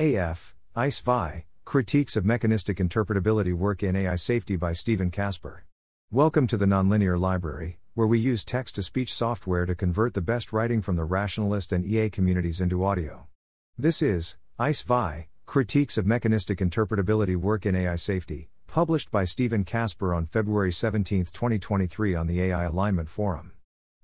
AF, 0.00 0.56
EIS 0.74 1.00
VI, 1.00 1.44
Critiques 1.66 2.16
of 2.16 2.24
Mechanistic 2.24 2.78
Interpretability 2.78 3.52
Work 3.52 3.82
in 3.82 3.94
AI 3.94 4.16
Safety 4.16 4.56
by 4.56 4.72
Stephen 4.72 5.10
Casper. 5.10 5.66
Welcome 6.10 6.46
to 6.46 6.56
the 6.56 6.64
Nonlinear 6.64 7.20
Library, 7.20 7.78
where 7.92 8.06
we 8.06 8.18
use 8.18 8.42
text 8.42 8.76
to 8.76 8.82
speech 8.82 9.12
software 9.12 9.66
to 9.66 9.74
convert 9.74 10.14
the 10.14 10.22
best 10.22 10.54
writing 10.54 10.80
from 10.80 10.96
the 10.96 11.04
rationalist 11.04 11.70
and 11.70 11.84
EA 11.84 12.08
communities 12.08 12.62
into 12.62 12.82
audio. 12.82 13.26
This 13.76 14.00
is 14.00 14.38
EIS 14.58 14.80
VI, 14.80 15.28
Critiques 15.44 15.98
of 15.98 16.06
Mechanistic 16.06 16.60
Interpretability 16.60 17.36
Work 17.36 17.66
in 17.66 17.76
AI 17.76 17.96
Safety, 17.96 18.48
published 18.66 19.10
by 19.10 19.26
Stephen 19.26 19.64
Casper 19.64 20.14
on 20.14 20.24
February 20.24 20.72
17, 20.72 21.26
2023, 21.26 22.14
on 22.14 22.26
the 22.26 22.40
AI 22.40 22.64
Alignment 22.64 23.10
Forum. 23.10 23.52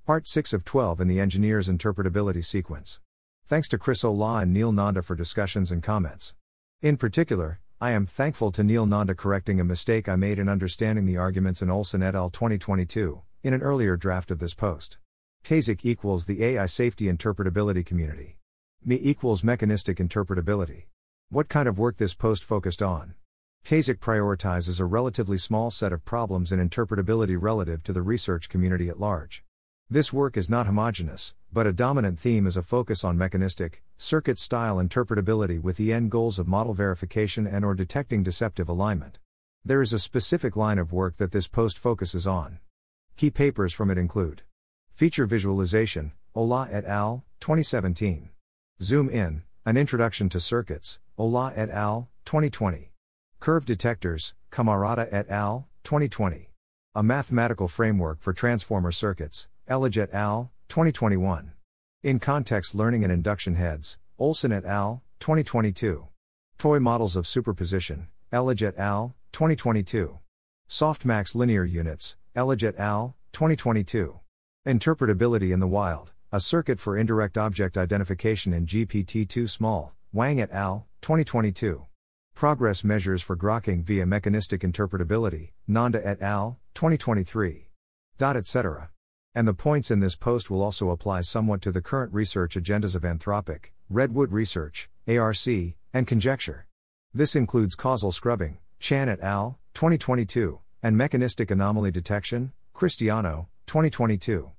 Part 0.04 0.28
6 0.28 0.52
of 0.52 0.62
12 0.62 1.00
in 1.00 1.08
the 1.08 1.20
Engineer's 1.20 1.70
Interpretability 1.70 2.44
Sequence. 2.44 3.00
Thanks 3.48 3.68
to 3.68 3.78
Chris 3.78 4.02
Olah 4.02 4.42
and 4.42 4.52
Neel 4.52 4.72
Nanda 4.72 5.02
for 5.02 5.14
discussions 5.14 5.70
and 5.70 5.80
comments. 5.80 6.34
In 6.82 6.96
particular, 6.96 7.60
I 7.80 7.92
am 7.92 8.04
thankful 8.04 8.50
to 8.50 8.64
Neel 8.64 8.86
Nanda 8.86 9.14
correcting 9.14 9.60
a 9.60 9.64
mistake 9.64 10.08
I 10.08 10.16
made 10.16 10.40
in 10.40 10.48
understanding 10.48 11.04
the 11.04 11.16
arguments 11.16 11.62
in 11.62 11.68
Olsson 11.68 12.02
et 12.02 12.16
al. 12.16 12.28
2022, 12.28 13.22
in 13.44 13.54
an 13.54 13.62
earlier 13.62 13.96
draft 13.96 14.32
of 14.32 14.40
this 14.40 14.52
post. 14.52 14.98
TAISIC 15.44 15.84
equals 15.84 16.26
the 16.26 16.42
AI 16.42 16.66
Safety 16.66 17.04
Interpretability 17.04 17.86
Community. 17.86 18.36
MI 18.84 18.98
equals 19.00 19.44
Mechanistic 19.44 19.98
Interpretability. 19.98 20.86
What 21.30 21.48
kind 21.48 21.68
of 21.68 21.78
work 21.78 21.98
this 21.98 22.14
post 22.14 22.42
focused 22.42 22.82
on? 22.82 23.14
TAISIC 23.64 24.00
prioritizes 24.00 24.80
a 24.80 24.84
relatively 24.84 25.38
small 25.38 25.70
set 25.70 25.92
of 25.92 26.04
problems 26.04 26.50
in 26.50 26.58
interpretability 26.58 27.36
relative 27.40 27.84
to 27.84 27.92
the 27.92 28.02
research 28.02 28.48
community 28.48 28.88
at 28.88 28.98
large. 28.98 29.44
This 29.88 30.12
work 30.12 30.36
is 30.36 30.50
not 30.50 30.66
homogeneous, 30.66 31.32
but 31.52 31.64
a 31.64 31.72
dominant 31.72 32.18
theme 32.18 32.48
is 32.48 32.56
a 32.56 32.62
focus 32.62 33.04
on 33.04 33.16
mechanistic, 33.16 33.84
circuit 33.96 34.36
style 34.36 34.78
interpretability 34.78 35.62
with 35.62 35.76
the 35.76 35.92
end 35.92 36.10
goals 36.10 36.40
of 36.40 36.48
model 36.48 36.74
verification 36.74 37.46
and 37.46 37.64
or 37.64 37.72
detecting 37.72 38.24
deceptive 38.24 38.68
alignment. 38.68 39.20
There 39.64 39.80
is 39.80 39.92
a 39.92 40.00
specific 40.00 40.56
line 40.56 40.80
of 40.80 40.92
work 40.92 41.18
that 41.18 41.30
this 41.30 41.46
post 41.46 41.78
focuses 41.78 42.26
on. 42.26 42.58
Key 43.16 43.30
papers 43.30 43.72
from 43.72 43.88
it 43.88 43.96
include 43.96 44.42
Feature 44.90 45.26
Visualization, 45.26 46.10
Olah 46.34 46.68
et 46.72 46.84
al., 46.84 47.24
2017. 47.38 48.30
Zoom 48.82 49.08
In, 49.08 49.44
An 49.64 49.76
Introduction 49.76 50.28
to 50.30 50.40
Circuits, 50.40 50.98
Olah 51.16 51.52
et 51.56 51.70
al., 51.70 52.08
2020. 52.24 52.90
Curve 53.38 53.64
Detectors, 53.64 54.34
Cammarata 54.50 55.06
et 55.12 55.30
al., 55.30 55.68
2020. 55.84 56.50
A 56.96 57.02
Mathematical 57.04 57.68
Framework 57.68 58.20
for 58.20 58.32
Transformer 58.32 58.90
Circuits, 58.90 59.46
Elhage 59.68 59.98
et 59.98 60.14
al., 60.14 60.52
2021. 60.68 61.52
In 62.04 62.20
Context 62.20 62.74
Learning 62.74 63.02
and 63.02 63.12
Induction 63.12 63.56
Heads, 63.56 63.98
Olsson 64.18 64.52
et 64.52 64.64
al., 64.64 65.02
2022. 65.18 66.06
Toy 66.56 66.78
Models 66.78 67.16
of 67.16 67.26
Superposition, 67.26 68.06
Elhage 68.32 68.62
et 68.62 68.78
al., 68.78 69.16
2022. 69.32 70.20
Softmax 70.68 71.34
Linear 71.34 71.64
Units, 71.64 72.16
Elhage 72.36 72.62
et 72.62 72.76
al., 72.78 73.16
2022. 73.32 74.20
Interpretability 74.66 75.52
in 75.52 75.58
the 75.58 75.66
Wild, 75.66 76.12
A 76.30 76.38
Circuit 76.38 76.78
for 76.78 76.96
Indirect 76.96 77.36
Object 77.36 77.76
Identification 77.76 78.52
in 78.52 78.66
GPT-2 78.66 79.50
Small, 79.50 79.94
Wang 80.12 80.40
et 80.40 80.50
al., 80.52 80.86
2022. 81.02 81.86
Progress 82.36 82.84
measures 82.84 83.22
for 83.22 83.36
grokking 83.36 83.82
via 83.82 84.06
mechanistic 84.06 84.60
interpretability, 84.60 85.50
Nanda 85.66 86.06
et 86.06 86.22
al., 86.22 86.58
2023. 86.74 87.68
Dot 88.18 88.36
etc. 88.36 88.90
And 89.36 89.46
the 89.46 89.52
points 89.52 89.90
in 89.90 90.00
this 90.00 90.16
post 90.16 90.50
will 90.50 90.62
also 90.62 90.88
apply 90.88 91.20
somewhat 91.20 91.60
to 91.60 91.70
the 91.70 91.82
current 91.82 92.10
research 92.14 92.54
agendas 92.56 92.96
of 92.96 93.02
Anthropic, 93.02 93.66
Redwood 93.90 94.32
Research, 94.32 94.88
ARC, 95.06 95.46
and 95.92 96.06
Conjecture. 96.06 96.66
This 97.12 97.36
includes 97.36 97.74
causal 97.74 98.12
scrubbing, 98.12 98.56
Chan 98.80 99.10
et 99.10 99.20
al., 99.20 99.58
2022, 99.74 100.60
and 100.82 100.96
mechanistic 100.96 101.50
anomaly 101.50 101.90
detection, 101.90 102.52
Christiano, 102.74 103.48
2022. 103.66 104.52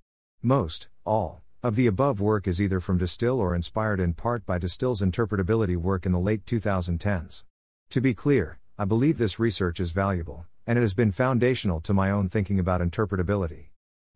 Most, 0.43 0.89
all, 1.03 1.41
of 1.63 1.75
the 1.75 1.87
above 1.87 2.21
work 2.21 2.47
is 2.47 2.61
either 2.61 2.79
from 2.79 2.99
Distill 2.99 3.39
or 3.39 3.55
inspired 3.55 3.99
in 3.99 4.13
part 4.13 4.45
by 4.45 4.59
Distill's 4.59 5.01
interpretability 5.01 5.75
work 5.75 6.05
in 6.05 6.11
the 6.11 6.19
late 6.19 6.45
2010s. 6.45 7.43
To 7.89 7.99
be 7.99 8.13
clear, 8.13 8.59
I 8.77 8.85
believe 8.85 9.17
this 9.17 9.39
research 9.39 9.79
is 9.79 9.89
valuable, 9.89 10.45
and 10.67 10.77
it 10.77 10.81
has 10.81 10.93
been 10.93 11.11
foundational 11.11 11.81
to 11.81 11.95
my 11.95 12.11
own 12.11 12.29
thinking 12.29 12.59
about 12.59 12.81
interpretability. 12.81 13.69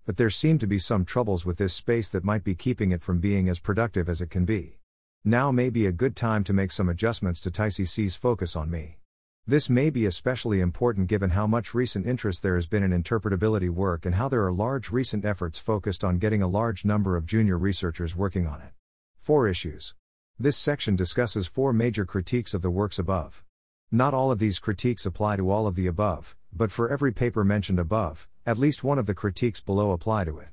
But 0.05 0.17
there 0.17 0.29
seem 0.29 0.57
to 0.59 0.67
be 0.67 0.79
some 0.79 1.05
troubles 1.05 1.45
with 1.45 1.57
this 1.57 1.73
space 1.73 2.09
that 2.09 2.23
might 2.23 2.43
be 2.43 2.55
keeping 2.55 2.91
it 2.91 3.03
from 3.03 3.19
being 3.19 3.47
as 3.47 3.59
productive 3.59 4.09
as 4.09 4.19
it 4.19 4.29
can 4.31 4.45
be. 4.45 4.79
Now 5.23 5.51
may 5.51 5.69
be 5.69 5.85
a 5.85 5.91
good 5.91 6.15
time 6.15 6.43
to 6.45 6.53
make 6.53 6.71
some 6.71 6.89
adjustments 6.89 7.39
to 7.41 7.51
TAISIC's 7.51 8.15
focus 8.15 8.55
on 8.55 8.71
MI. 8.71 8.97
This 9.45 9.69
may 9.69 9.89
be 9.89 10.05
especially 10.05 10.59
important 10.59 11.07
given 11.07 11.31
how 11.31 11.45
much 11.45 11.73
recent 11.73 12.07
interest 12.07 12.41
there 12.41 12.55
has 12.55 12.67
been 12.67 12.83
in 12.83 12.91
interpretability 12.91 13.69
work 13.69 14.05
and 14.05 14.15
how 14.15 14.27
there 14.27 14.45
are 14.45 14.51
large 14.51 14.91
recent 14.91 15.25
efforts 15.25 15.59
focused 15.59 16.03
on 16.03 16.17
getting 16.17 16.41
a 16.41 16.47
large 16.47 16.85
number 16.85 17.15
of 17.15 17.25
junior 17.25 17.57
researchers 17.57 18.15
working 18.15 18.47
on 18.47 18.61
it. 18.61 18.71
4 19.17 19.47
issues. 19.47 19.95
This 20.39 20.57
section 20.57 20.95
discusses 20.95 21.45
four 21.45 21.73
major 21.73 22.05
critiques 22.05 22.55
of 22.55 22.63
the 22.63 22.71
works 22.71 22.97
above. 22.97 23.43
Not 23.91 24.15
all 24.15 24.31
of 24.31 24.39
these 24.39 24.57
critiques 24.57 25.05
apply 25.05 25.35
to 25.35 25.51
all 25.51 25.67
of 25.67 25.75
the 25.75 25.85
above, 25.85 26.35
but 26.51 26.71
for 26.71 26.89
every 26.89 27.11
paper 27.11 27.43
mentioned 27.43 27.79
above, 27.79 28.27
at 28.45 28.57
least 28.57 28.83
one 28.83 28.97
of 28.97 29.05
the 29.05 29.13
critiques 29.13 29.61
below 29.61 29.91
apply 29.91 30.25
to 30.25 30.39
it. 30.39 30.49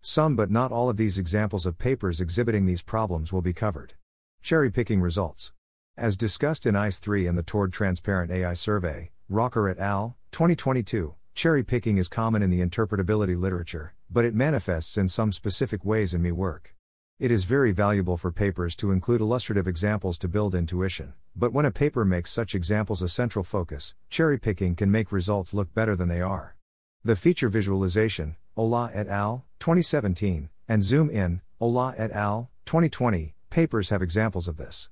Some 0.00 0.36
but 0.36 0.50
not 0.50 0.70
all 0.70 0.88
of 0.88 0.96
these 0.96 1.18
examples 1.18 1.66
of 1.66 1.78
papers 1.78 2.20
exhibiting 2.20 2.66
these 2.66 2.82
problems 2.82 3.32
will 3.32 3.42
be 3.42 3.52
covered. 3.52 3.94
Cherry 4.42 4.70
picking 4.70 5.00
results. 5.00 5.52
As 5.96 6.16
discussed 6.16 6.66
in 6.66 6.76
EIS 6.76 6.98
3 7.00 7.26
and 7.26 7.36
the 7.36 7.42
toward 7.42 7.72
Transparent 7.72 8.30
AI 8.30 8.54
Survey, 8.54 9.10
Räuker 9.30 9.70
et 9.70 9.78
al., 9.78 10.16
2022, 10.30 11.14
cherry 11.34 11.62
picking 11.62 11.98
is 11.98 12.08
common 12.08 12.42
in 12.42 12.50
the 12.50 12.60
interpretability 12.60 13.38
literature, 13.38 13.94
but 14.10 14.24
it 14.24 14.34
manifests 14.34 14.96
in 14.96 15.08
some 15.08 15.32
specific 15.32 15.84
ways 15.84 16.14
in 16.14 16.22
MI 16.22 16.32
work. 16.32 16.74
It 17.18 17.30
is 17.30 17.44
very 17.44 17.72
valuable 17.72 18.16
for 18.16 18.32
papers 18.32 18.74
to 18.76 18.90
include 18.90 19.20
illustrative 19.20 19.68
examples 19.68 20.16
to 20.18 20.28
build 20.28 20.54
intuition, 20.54 21.12
but 21.36 21.52
when 21.52 21.66
a 21.66 21.70
paper 21.70 22.04
makes 22.04 22.32
such 22.32 22.54
examples 22.54 23.02
a 23.02 23.08
central 23.08 23.44
focus, 23.44 23.94
cherry 24.10 24.38
picking 24.38 24.74
can 24.74 24.90
make 24.90 25.12
results 25.12 25.54
look 25.54 25.72
better 25.74 25.94
than 25.94 26.08
they 26.08 26.20
are. 26.20 26.56
The 27.04 27.16
feature 27.16 27.48
visualization, 27.48 28.36
Olah 28.56 28.92
et 28.94 29.08
al., 29.08 29.44
2017, 29.58 30.50
and 30.68 30.84
Zoom 30.84 31.10
in, 31.10 31.40
Olah 31.60 31.96
et 31.98 32.12
al., 32.12 32.48
2020, 32.64 33.34
papers 33.50 33.88
have 33.88 34.02
examples 34.02 34.46
of 34.46 34.56
this. 34.56 34.88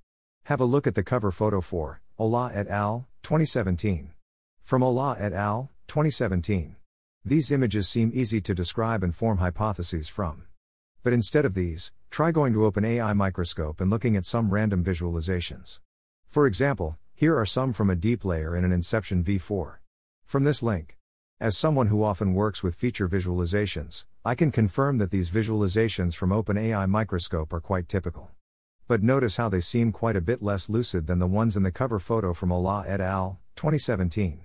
Have 0.47 0.61
a 0.61 0.65
look 0.65 0.89
at 0.89 0.97
the 0.97 1.05
cover 1.05 1.31
photo 1.31 1.61
for 1.61 2.01
Olah 2.19 2.51
et 2.53 2.67
al., 2.67 3.07
2017. 3.23 4.11
From 4.61 4.83
Olah 4.83 5.21
et 5.21 5.33
al., 5.33 5.71
2017. 5.87 6.75
These 7.25 7.53
images 7.53 7.89
seem 7.89 8.11
easy 8.13 8.41
to 8.41 8.55
describe 8.55 9.05
and 9.05 9.15
form 9.15 9.39
hypotheses 9.39 10.09
from. 10.09 10.47
But 11.05 11.13
instead 11.13 11.45
of 11.45 11.55
these, 11.55 11.93
try 12.11 12.33
going 12.33 12.55
to 12.55 12.69
OpenAI 12.69 13.15
Microscope 13.15 13.81
and 13.81 13.89
looking 13.89 14.17
at 14.17 14.27
some 14.27 14.51
random 14.51 14.83
visualizations. 14.83 15.79
For 16.27 16.49
example, 16.49 16.99
here 17.15 17.39
are 17.39 17.47
some 17.47 17.73
from 17.73 17.89
a 17.89 17.95
deep 17.95 18.25
layer 18.25 18.57
in 18.57 18.65
an 18.65 18.73
Inception 18.73 19.23
v4. 19.23 19.77
From 20.25 20.43
this 20.43 20.61
link. 20.61 20.97
As 21.43 21.57
someone 21.57 21.87
who 21.87 22.05
often 22.05 22.35
works 22.35 22.63
with 22.63 22.75
feature 22.75 23.09
visualizations, 23.09 24.05
I 24.27 24.35
can 24.35 24.53
confirm 24.53 24.99
that 24.99 25.11
these 25.11 25.31
visualizations 25.31 26.15
from 26.15 26.29
OpenAI 26.29 26.87
Microscope 26.87 27.55
are 27.55 27.63
quite 27.63 27.89
typical. 27.89 28.31
But 28.87 29.03
notice 29.03 29.39
how 29.39 29.49
they 29.49 29.61
seem 29.61 29.91
quite 29.91 30.17
a 30.17 30.21
bit 30.21 30.43
less 30.43 30.69
lucid 30.69 31.07
than 31.07 31.19
the 31.19 31.27
ones 31.27 31.57
in 31.57 31.63
the 31.63 31.73
cover 31.73 31.99
photo 31.99 32.35
from 32.35 32.51
Olah 32.51 32.87
et 32.87 33.01
al., 33.01 33.41
2017. 33.57 34.41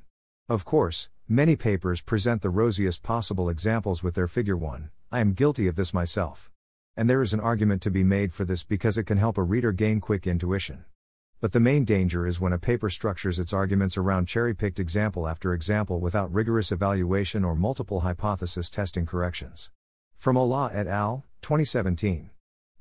Of 0.48 0.64
course, 0.64 1.10
many 1.28 1.58
papers 1.58 2.00
present 2.00 2.42
the 2.42 2.50
rosiest 2.50 3.04
possible 3.04 3.50
examples 3.50 4.02
with 4.02 4.16
their 4.16 4.30
figure 4.30 4.56
1, 4.56 4.90
I 5.12 5.20
am 5.20 5.34
guilty 5.34 5.68
of 5.68 5.76
this 5.76 5.94
myself. 5.94 6.50
And 6.96 7.10
there 7.10 7.22
is 7.22 7.34
an 7.34 7.42
argument 7.42 7.82
to 7.82 7.92
be 7.92 8.06
made 8.06 8.32
for 8.32 8.46
this 8.46 8.64
because 8.64 8.98
it 8.98 9.04
can 9.04 9.18
help 9.18 9.38
a 9.38 9.44
reader 9.44 9.74
gain 9.74 10.00
quick 10.00 10.26
intuition. 10.26 10.86
But 11.46 11.52
the 11.52 11.60
main 11.60 11.86
danger 11.86 12.26
is 12.26 12.40
when 12.40 12.54
a 12.54 12.58
paper 12.58 12.90
structures 12.90 13.38
its 13.38 13.54
arguments 13.54 13.98
around 13.98 14.28
cherry 14.28 14.56
picked 14.56 14.80
example 14.80 15.28
after 15.28 15.54
example 15.54 16.00
without 16.00 16.34
rigorous 16.34 16.72
evaluation 16.72 17.46
or 17.46 17.56
multiple 17.56 18.00
hypothesis 18.00 18.72
testing 18.72 19.06
corrections. 19.06 19.70
From 20.16 20.38
Olah 20.38 20.74
et 20.74 20.88
al., 20.88 21.24
2017. 21.44 22.32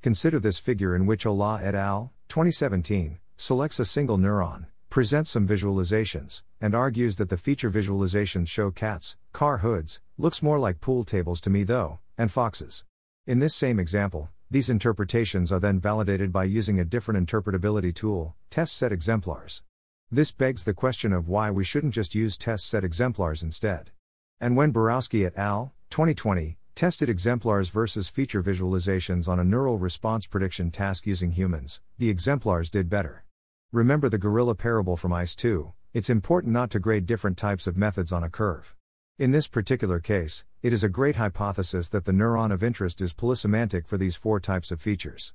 Consider 0.00 0.40
this 0.40 0.58
figure 0.58 0.96
in 0.96 1.04
which 1.04 1.26
Olah 1.26 1.62
et 1.62 1.74
al., 1.74 2.14
2017, 2.30 3.18
selects 3.36 3.80
a 3.80 3.84
single 3.84 4.16
neuron, 4.16 4.64
presents 4.88 5.28
some 5.28 5.46
visualizations, 5.46 6.42
and 6.58 6.74
argues 6.74 7.16
that 7.16 7.28
the 7.28 7.36
feature 7.36 7.70
visualizations 7.70 8.48
show 8.48 8.70
cats, 8.70 9.14
car 9.34 9.58
hoods, 9.58 10.00
looks 10.16 10.42
more 10.42 10.58
like 10.58 10.80
pool 10.80 11.04
tables 11.04 11.42
to 11.42 11.50
me 11.50 11.64
though, 11.64 11.98
and 12.16 12.32
foxes. 12.32 12.86
In 13.26 13.40
this 13.40 13.54
same 13.54 13.78
example, 13.78 14.30
these 14.50 14.70
interpretations 14.70 15.50
are 15.50 15.58
then 15.58 15.80
validated 15.80 16.32
by 16.32 16.44
using 16.44 16.78
a 16.78 16.84
different 16.84 17.26
interpretability 17.26 17.94
tool, 17.94 18.36
test 18.50 18.76
set 18.76 18.92
exemplars. 18.92 19.62
This 20.10 20.32
begs 20.32 20.64
the 20.64 20.74
question 20.74 21.12
of 21.12 21.28
why 21.28 21.50
we 21.50 21.64
shouldn't 21.64 21.94
just 21.94 22.14
use 22.14 22.36
test 22.36 22.68
set 22.68 22.84
exemplars 22.84 23.42
instead. 23.42 23.90
And 24.40 24.56
when 24.56 24.70
Borowski 24.70 25.24
et 25.24 25.36
al., 25.36 25.74
2020, 25.90 26.58
tested 26.74 27.08
exemplars 27.08 27.68
versus 27.68 28.08
feature 28.08 28.42
visualizations 28.42 29.28
on 29.28 29.40
a 29.40 29.44
neural 29.44 29.78
response 29.78 30.26
prediction 30.26 30.70
task 30.70 31.06
using 31.06 31.32
humans, 31.32 31.80
the 31.98 32.10
exemplars 32.10 32.70
did 32.70 32.90
better. 32.90 33.24
Remember 33.72 34.08
the 34.08 34.18
gorilla 34.18 34.54
parable 34.54 34.96
from 34.96 35.12
EIS 35.12 35.34
2, 35.34 35.72
it's 35.92 36.10
important 36.10 36.52
not 36.52 36.70
to 36.70 36.78
grade 36.78 37.06
different 37.06 37.36
types 37.36 37.66
of 37.66 37.76
methods 37.76 38.12
on 38.12 38.22
a 38.22 38.30
curve. 38.30 38.74
In 39.16 39.30
this 39.30 39.46
particular 39.46 40.00
case, 40.00 40.44
it 40.60 40.72
is 40.72 40.82
a 40.82 40.88
great 40.88 41.14
hypothesis 41.14 41.88
that 41.90 42.04
the 42.04 42.10
neuron 42.10 42.50
of 42.50 42.64
interest 42.64 43.00
is 43.00 43.14
polysemantic 43.14 43.86
for 43.86 43.96
these 43.96 44.16
four 44.16 44.40
types 44.40 44.72
of 44.72 44.80
features. 44.80 45.32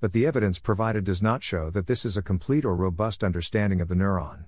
But 0.00 0.10
the 0.12 0.26
evidence 0.26 0.58
provided 0.58 1.04
does 1.04 1.22
not 1.22 1.44
show 1.44 1.70
that 1.70 1.86
this 1.86 2.04
is 2.04 2.16
a 2.16 2.22
complete 2.22 2.64
or 2.64 2.74
robust 2.74 3.22
understanding 3.22 3.80
of 3.80 3.86
the 3.86 3.94
neuron. 3.94 4.46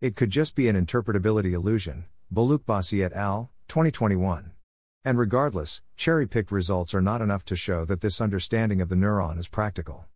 It 0.00 0.16
could 0.16 0.30
just 0.30 0.54
be 0.54 0.66
an 0.66 0.82
interpretability 0.82 1.52
illusion, 1.52 2.06
Bolukbasi 2.32 3.04
et 3.04 3.12
al., 3.12 3.50
2021. 3.68 4.52
And 5.04 5.18
regardless, 5.18 5.82
cherry 5.96 6.26
picked 6.26 6.50
results 6.50 6.94
are 6.94 7.02
not 7.02 7.20
enough 7.20 7.44
to 7.44 7.54
show 7.54 7.84
that 7.84 8.00
this 8.00 8.18
understanding 8.18 8.80
of 8.80 8.88
the 8.88 8.96
neuron 8.96 9.38
is 9.38 9.48
practical. 9.48 10.06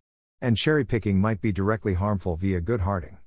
And 0.41 0.57
cherry 0.57 0.85
picking 0.85 1.21
might 1.21 1.39
be 1.39 1.51
directly 1.51 1.93
harmful 1.93 2.35
via 2.35 2.61
Goodharting. 2.61 3.17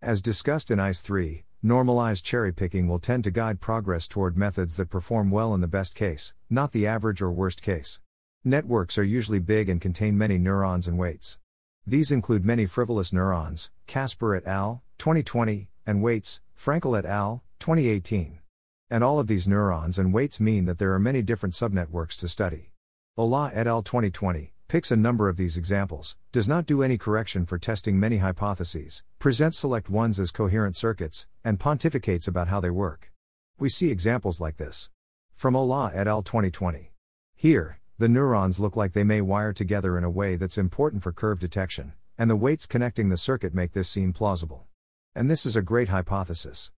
As 0.00 0.22
discussed 0.22 0.70
in 0.70 0.80
EIS 0.80 1.02
3, 1.02 1.44
normalized 1.62 2.24
cherry 2.24 2.52
picking 2.52 2.86
will 2.86 2.98
tend 2.98 3.24
to 3.24 3.30
guide 3.30 3.60
progress 3.60 4.06
toward 4.06 4.36
methods 4.36 4.76
that 4.76 4.90
perform 4.90 5.30
well 5.30 5.54
in 5.54 5.60
the 5.60 5.66
best 5.66 5.94
case, 5.94 6.34
not 6.48 6.72
the 6.72 6.86
average 6.86 7.20
or 7.20 7.30
worst 7.30 7.62
case. 7.62 8.00
Networks 8.44 8.96
are 8.96 9.04
usually 9.04 9.40
big 9.40 9.68
and 9.68 9.80
contain 9.80 10.16
many 10.16 10.38
neurons 10.38 10.86
and 10.86 10.96
weights. 10.96 11.38
These 11.86 12.12
include 12.12 12.44
many 12.44 12.66
frivolous 12.66 13.12
neurons, 13.12 13.70
Casper 13.86 14.34
et 14.34 14.46
al., 14.46 14.82
2020, 14.98 15.68
and 15.86 16.02
weights, 16.02 16.40
Frankle 16.54 16.94
et 16.94 17.04
al., 17.04 17.42
2018. 17.58 18.38
And 18.90 19.02
all 19.02 19.18
of 19.18 19.26
these 19.26 19.48
neurons 19.48 19.98
and 19.98 20.12
weights 20.12 20.38
mean 20.38 20.64
that 20.66 20.78
there 20.78 20.92
are 20.92 20.98
many 20.98 21.22
different 21.22 21.54
subnetworks 21.54 22.16
to 22.18 22.28
study. 22.28 22.72
Olah 23.18 23.50
et 23.52 23.66
al. 23.66 23.82
2020, 23.82 24.52
picks 24.68 24.90
a 24.90 24.96
number 24.96 25.30
of 25.30 25.38
these 25.38 25.56
examples, 25.56 26.14
does 26.30 26.46
not 26.46 26.66
do 26.66 26.82
any 26.82 26.98
correction 26.98 27.46
for 27.46 27.58
testing 27.58 27.98
many 27.98 28.18
hypotheses, 28.18 29.02
presents 29.18 29.56
select 29.56 29.88
ones 29.88 30.20
as 30.20 30.30
coherent 30.30 30.76
circuits, 30.76 31.26
and 31.42 31.58
pontificates 31.58 32.28
about 32.28 32.48
how 32.48 32.60
they 32.60 32.68
work. 32.68 33.10
We 33.58 33.70
see 33.70 33.90
examples 33.90 34.42
like 34.42 34.58
this. 34.58 34.90
From 35.34 35.54
Olah 35.54 35.90
et 35.94 36.06
al. 36.06 36.22
2020. 36.22 36.92
Here, 37.34 37.80
the 37.96 38.10
neurons 38.10 38.60
look 38.60 38.76
like 38.76 38.92
they 38.92 39.04
may 39.04 39.22
wire 39.22 39.54
together 39.54 39.96
in 39.96 40.04
a 40.04 40.10
way 40.10 40.36
that's 40.36 40.58
important 40.58 41.02
for 41.02 41.12
curve 41.12 41.40
detection, 41.40 41.94
and 42.18 42.28
the 42.28 42.36
weights 42.36 42.66
connecting 42.66 43.08
the 43.08 43.16
circuit 43.16 43.54
make 43.54 43.72
this 43.72 43.88
seem 43.88 44.12
plausible. 44.12 44.66
And 45.14 45.30
this 45.30 45.46
is 45.46 45.56
a 45.56 45.62
great 45.62 45.88
hypothesis. 45.88 46.70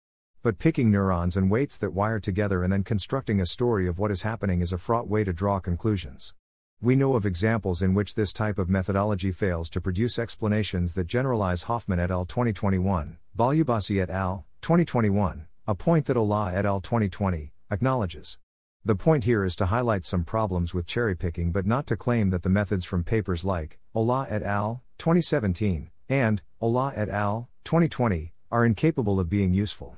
But 0.42 0.58
picking 0.58 0.90
neurons 0.90 1.38
and 1.38 1.50
weights 1.50 1.78
that 1.78 1.94
wire 1.94 2.20
together 2.20 2.62
and 2.62 2.70
then 2.70 2.84
constructing 2.84 3.40
a 3.40 3.46
story 3.46 3.88
of 3.88 3.98
what 3.98 4.10
is 4.10 4.22
happening 4.22 4.60
is 4.60 4.74
a 4.74 4.78
fraught 4.78 5.08
way 5.08 5.24
to 5.24 5.32
draw 5.32 5.58
conclusions. 5.58 6.34
We 6.80 6.94
know 6.94 7.16
of 7.16 7.26
examples 7.26 7.82
in 7.82 7.92
which 7.92 8.14
this 8.14 8.32
type 8.32 8.56
of 8.56 8.68
methodology 8.68 9.32
fails 9.32 9.68
to 9.70 9.80
produce 9.80 10.16
explanations 10.16 10.94
that 10.94 11.08
generalize 11.08 11.64
Hoffman 11.64 11.98
et 11.98 12.08
al. 12.08 12.24
2021, 12.24 13.18
Bolukbasi 13.36 14.00
et 14.00 14.08
al. 14.08 14.46
2021, 14.62 15.48
a 15.66 15.74
point 15.74 16.06
that 16.06 16.16
Olah 16.16 16.54
et 16.54 16.64
al. 16.64 16.80
2020 16.80 17.52
acknowledges. 17.72 18.38
The 18.84 18.94
point 18.94 19.24
here 19.24 19.44
is 19.44 19.56
to 19.56 19.66
highlight 19.66 20.04
some 20.04 20.22
problems 20.22 20.72
with 20.72 20.86
cherry 20.86 21.16
picking 21.16 21.50
but 21.50 21.66
not 21.66 21.84
to 21.88 21.96
claim 21.96 22.30
that 22.30 22.44
the 22.44 22.48
methods 22.48 22.84
from 22.84 23.02
papers 23.02 23.44
like 23.44 23.80
Olah 23.92 24.30
et 24.30 24.44
al. 24.44 24.84
2017 24.98 25.90
and 26.08 26.42
Olah 26.62 26.96
et 26.96 27.08
al. 27.08 27.48
2020 27.64 28.34
are 28.52 28.64
incapable 28.64 29.18
of 29.18 29.28
being 29.28 29.52
useful. 29.52 29.96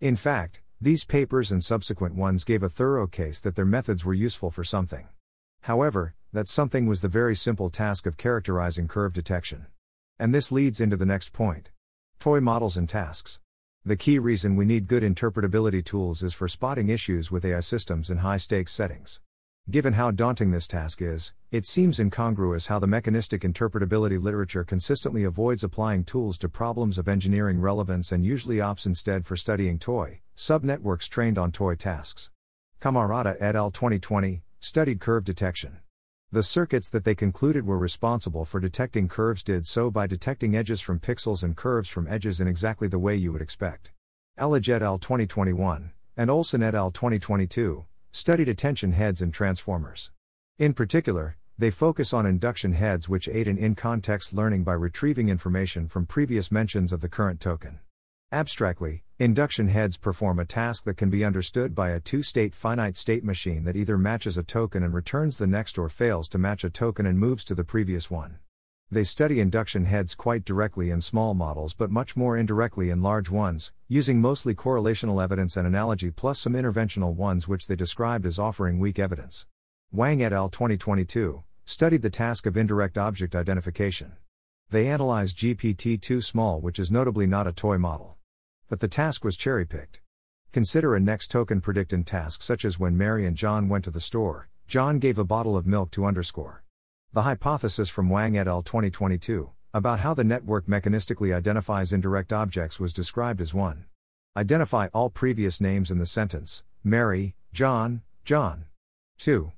In 0.00 0.14
fact, 0.14 0.62
these 0.80 1.04
papers 1.04 1.50
and 1.50 1.64
subsequent 1.64 2.14
ones 2.14 2.44
gave 2.44 2.62
a 2.62 2.68
thorough 2.68 3.08
case 3.08 3.40
that 3.40 3.56
their 3.56 3.64
methods 3.64 4.04
were 4.04 4.14
useful 4.14 4.52
for 4.52 4.62
something. 4.62 5.08
However, 5.62 6.14
that 6.32 6.48
something 6.48 6.86
was 6.86 7.00
the 7.00 7.08
very 7.08 7.34
simple 7.34 7.70
task 7.70 8.06
of 8.06 8.16
characterizing 8.16 8.86
curve 8.86 9.12
detection. 9.12 9.66
And 10.18 10.34
this 10.34 10.52
leads 10.52 10.80
into 10.80 10.96
the 10.96 11.06
next 11.06 11.32
point 11.32 11.70
toy 12.18 12.40
models 12.40 12.76
and 12.76 12.88
tasks. 12.88 13.40
The 13.84 13.96
key 13.96 14.18
reason 14.18 14.56
we 14.56 14.66
need 14.66 14.86
good 14.86 15.02
interpretability 15.02 15.84
tools 15.84 16.22
is 16.22 16.34
for 16.34 16.48
spotting 16.48 16.90
issues 16.90 17.30
with 17.30 17.44
AI 17.44 17.60
systems 17.60 18.10
in 18.10 18.18
high 18.18 18.36
stakes 18.36 18.72
settings. 18.72 19.20
Given 19.70 19.94
how 19.94 20.10
daunting 20.10 20.50
this 20.50 20.66
task 20.66 21.00
is, 21.00 21.32
it 21.50 21.64
seems 21.64 21.98
incongruous 21.98 22.66
how 22.66 22.78
the 22.78 22.86
mechanistic 22.86 23.42
interpretability 23.42 24.22
literature 24.22 24.64
consistently 24.64 25.24
avoids 25.24 25.64
applying 25.64 26.04
tools 26.04 26.36
to 26.38 26.48
problems 26.48 26.98
of 26.98 27.08
engineering 27.08 27.60
relevance 27.60 28.12
and 28.12 28.24
usually 28.24 28.56
opts 28.56 28.86
instead 28.86 29.24
for 29.24 29.36
studying 29.36 29.78
toy 29.78 30.20
subnetworks 30.36 31.08
trained 31.08 31.38
on 31.38 31.52
toy 31.52 31.74
tasks. 31.74 32.30
Cammarata 32.80 33.36
et 33.40 33.54
al. 33.54 33.70
2020 33.70 34.42
studied 34.60 35.00
curve 35.00 35.24
detection. 35.24 35.78
The 36.32 36.44
circuits 36.44 36.88
that 36.90 37.02
they 37.02 37.16
concluded 37.16 37.66
were 37.66 37.76
responsible 37.76 38.44
for 38.44 38.60
detecting 38.60 39.08
curves 39.08 39.42
did 39.42 39.66
so 39.66 39.90
by 39.90 40.06
detecting 40.06 40.54
edges 40.54 40.80
from 40.80 41.00
pixels 41.00 41.42
and 41.42 41.56
curves 41.56 41.88
from 41.88 42.06
edges 42.06 42.40
in 42.40 42.46
exactly 42.46 42.86
the 42.86 43.00
way 43.00 43.16
you 43.16 43.32
would 43.32 43.42
expect. 43.42 43.90
Elhage 44.38 44.68
et 44.68 44.80
al. 44.80 44.96
2021, 44.96 45.90
and 46.16 46.30
Olsson 46.30 46.62
et 46.62 46.72
al. 46.72 46.92
2022, 46.92 47.84
studied 48.12 48.48
attention 48.48 48.92
heads 48.92 49.20
and 49.20 49.34
transformers. 49.34 50.12
In 50.56 50.72
particular, 50.72 51.36
they 51.58 51.72
focus 51.72 52.12
on 52.12 52.26
induction 52.26 52.74
heads 52.74 53.08
which 53.08 53.28
aid 53.28 53.48
in 53.48 53.58
in 53.58 53.74
context 53.74 54.32
learning 54.32 54.62
by 54.62 54.74
retrieving 54.74 55.28
information 55.28 55.88
from 55.88 56.06
previous 56.06 56.52
mentions 56.52 56.92
of 56.92 57.00
the 57.00 57.08
current 57.08 57.40
token. 57.40 57.80
Abstractly, 58.32 59.02
induction 59.18 59.66
heads 59.66 59.96
perform 59.96 60.38
a 60.38 60.44
task 60.44 60.84
that 60.84 60.96
can 60.96 61.10
be 61.10 61.24
understood 61.24 61.74
by 61.74 61.90
a 61.90 61.98
two 61.98 62.22
state 62.22 62.54
finite 62.54 62.96
state 62.96 63.24
machine 63.24 63.64
that 63.64 63.74
either 63.74 63.98
matches 63.98 64.38
a 64.38 64.44
token 64.44 64.84
and 64.84 64.94
returns 64.94 65.36
the 65.36 65.48
next 65.48 65.76
or 65.76 65.88
fails 65.88 66.28
to 66.28 66.38
match 66.38 66.62
a 66.62 66.70
token 66.70 67.06
and 67.06 67.18
moves 67.18 67.42
to 67.42 67.56
the 67.56 67.64
previous 67.64 68.08
one. 68.08 68.38
They 68.88 69.02
study 69.02 69.40
induction 69.40 69.84
heads 69.86 70.14
quite 70.14 70.44
directly 70.44 70.90
in 70.90 71.00
small 71.00 71.34
models 71.34 71.74
but 71.74 71.90
much 71.90 72.16
more 72.16 72.36
indirectly 72.36 72.90
in 72.90 73.02
large 73.02 73.30
ones, 73.30 73.72
using 73.88 74.20
mostly 74.20 74.54
correlational 74.54 75.20
evidence 75.20 75.56
and 75.56 75.66
analogy 75.66 76.12
plus 76.12 76.38
some 76.38 76.52
interventional 76.52 77.12
ones 77.12 77.48
which 77.48 77.66
they 77.66 77.74
described 77.74 78.26
as 78.26 78.38
offering 78.38 78.78
weak 78.78 79.00
evidence. 79.00 79.48
Wang 79.90 80.22
et 80.22 80.32
al. 80.32 80.48
2022 80.48 81.42
studied 81.64 82.02
the 82.02 82.10
task 82.10 82.46
of 82.46 82.56
indirect 82.56 82.96
object 82.96 83.34
identification. 83.34 84.12
They 84.70 84.86
analyzed 84.86 85.36
GPT 85.36 86.00
2 86.00 86.20
small, 86.20 86.60
which 86.60 86.78
is 86.78 86.92
notably 86.92 87.26
not 87.26 87.48
a 87.48 87.52
toy 87.52 87.76
model. 87.76 88.18
But 88.70 88.80
the 88.80 88.88
task 88.88 89.24
was 89.24 89.36
cherry 89.36 89.66
picked. 89.66 90.00
Consider 90.52 90.94
a 90.94 91.00
next 91.00 91.30
token 91.30 91.60
predictant 91.60 92.06
task 92.06 92.40
such 92.40 92.64
as 92.64 92.78
when 92.78 92.96
Mary 92.96 93.26
and 93.26 93.36
John 93.36 93.68
went 93.68 93.84
to 93.84 93.90
the 93.90 94.00
store, 94.00 94.48
John 94.68 95.00
gave 95.00 95.18
a 95.18 95.24
bottle 95.24 95.56
of 95.56 95.66
milk 95.66 95.90
to 95.90 96.06
underscore. 96.06 96.62
The 97.12 97.22
hypothesis 97.22 97.90
from 97.90 98.08
Wang 98.08 98.38
et 98.38 98.46
al. 98.46 98.62
2022 98.62 99.50
about 99.72 100.00
how 100.00 100.14
the 100.14 100.24
network 100.24 100.66
mechanistically 100.66 101.34
identifies 101.34 101.92
indirect 101.92 102.32
objects 102.32 102.80
was 102.80 102.92
described 102.92 103.40
as 103.40 103.54
1. 103.54 103.86
Identify 104.36 104.88
all 104.92 105.10
previous 105.10 105.60
names 105.60 105.90
in 105.90 105.98
the 105.98 106.06
sentence 106.06 106.64
Mary, 106.82 107.34
John, 107.52 108.02
John. 108.24 108.66
2. 109.18 109.52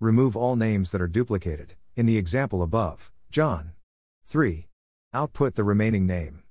Remove 0.00 0.36
all 0.36 0.56
names 0.56 0.90
that 0.90 1.02
are 1.02 1.08
duplicated, 1.08 1.74
in 1.96 2.06
the 2.06 2.16
example 2.16 2.62
above, 2.62 3.10
John. 3.30 3.72
3. 4.26 4.68
Output 5.12 5.54
the 5.54 5.64
remaining 5.64 6.06
name 6.06 6.42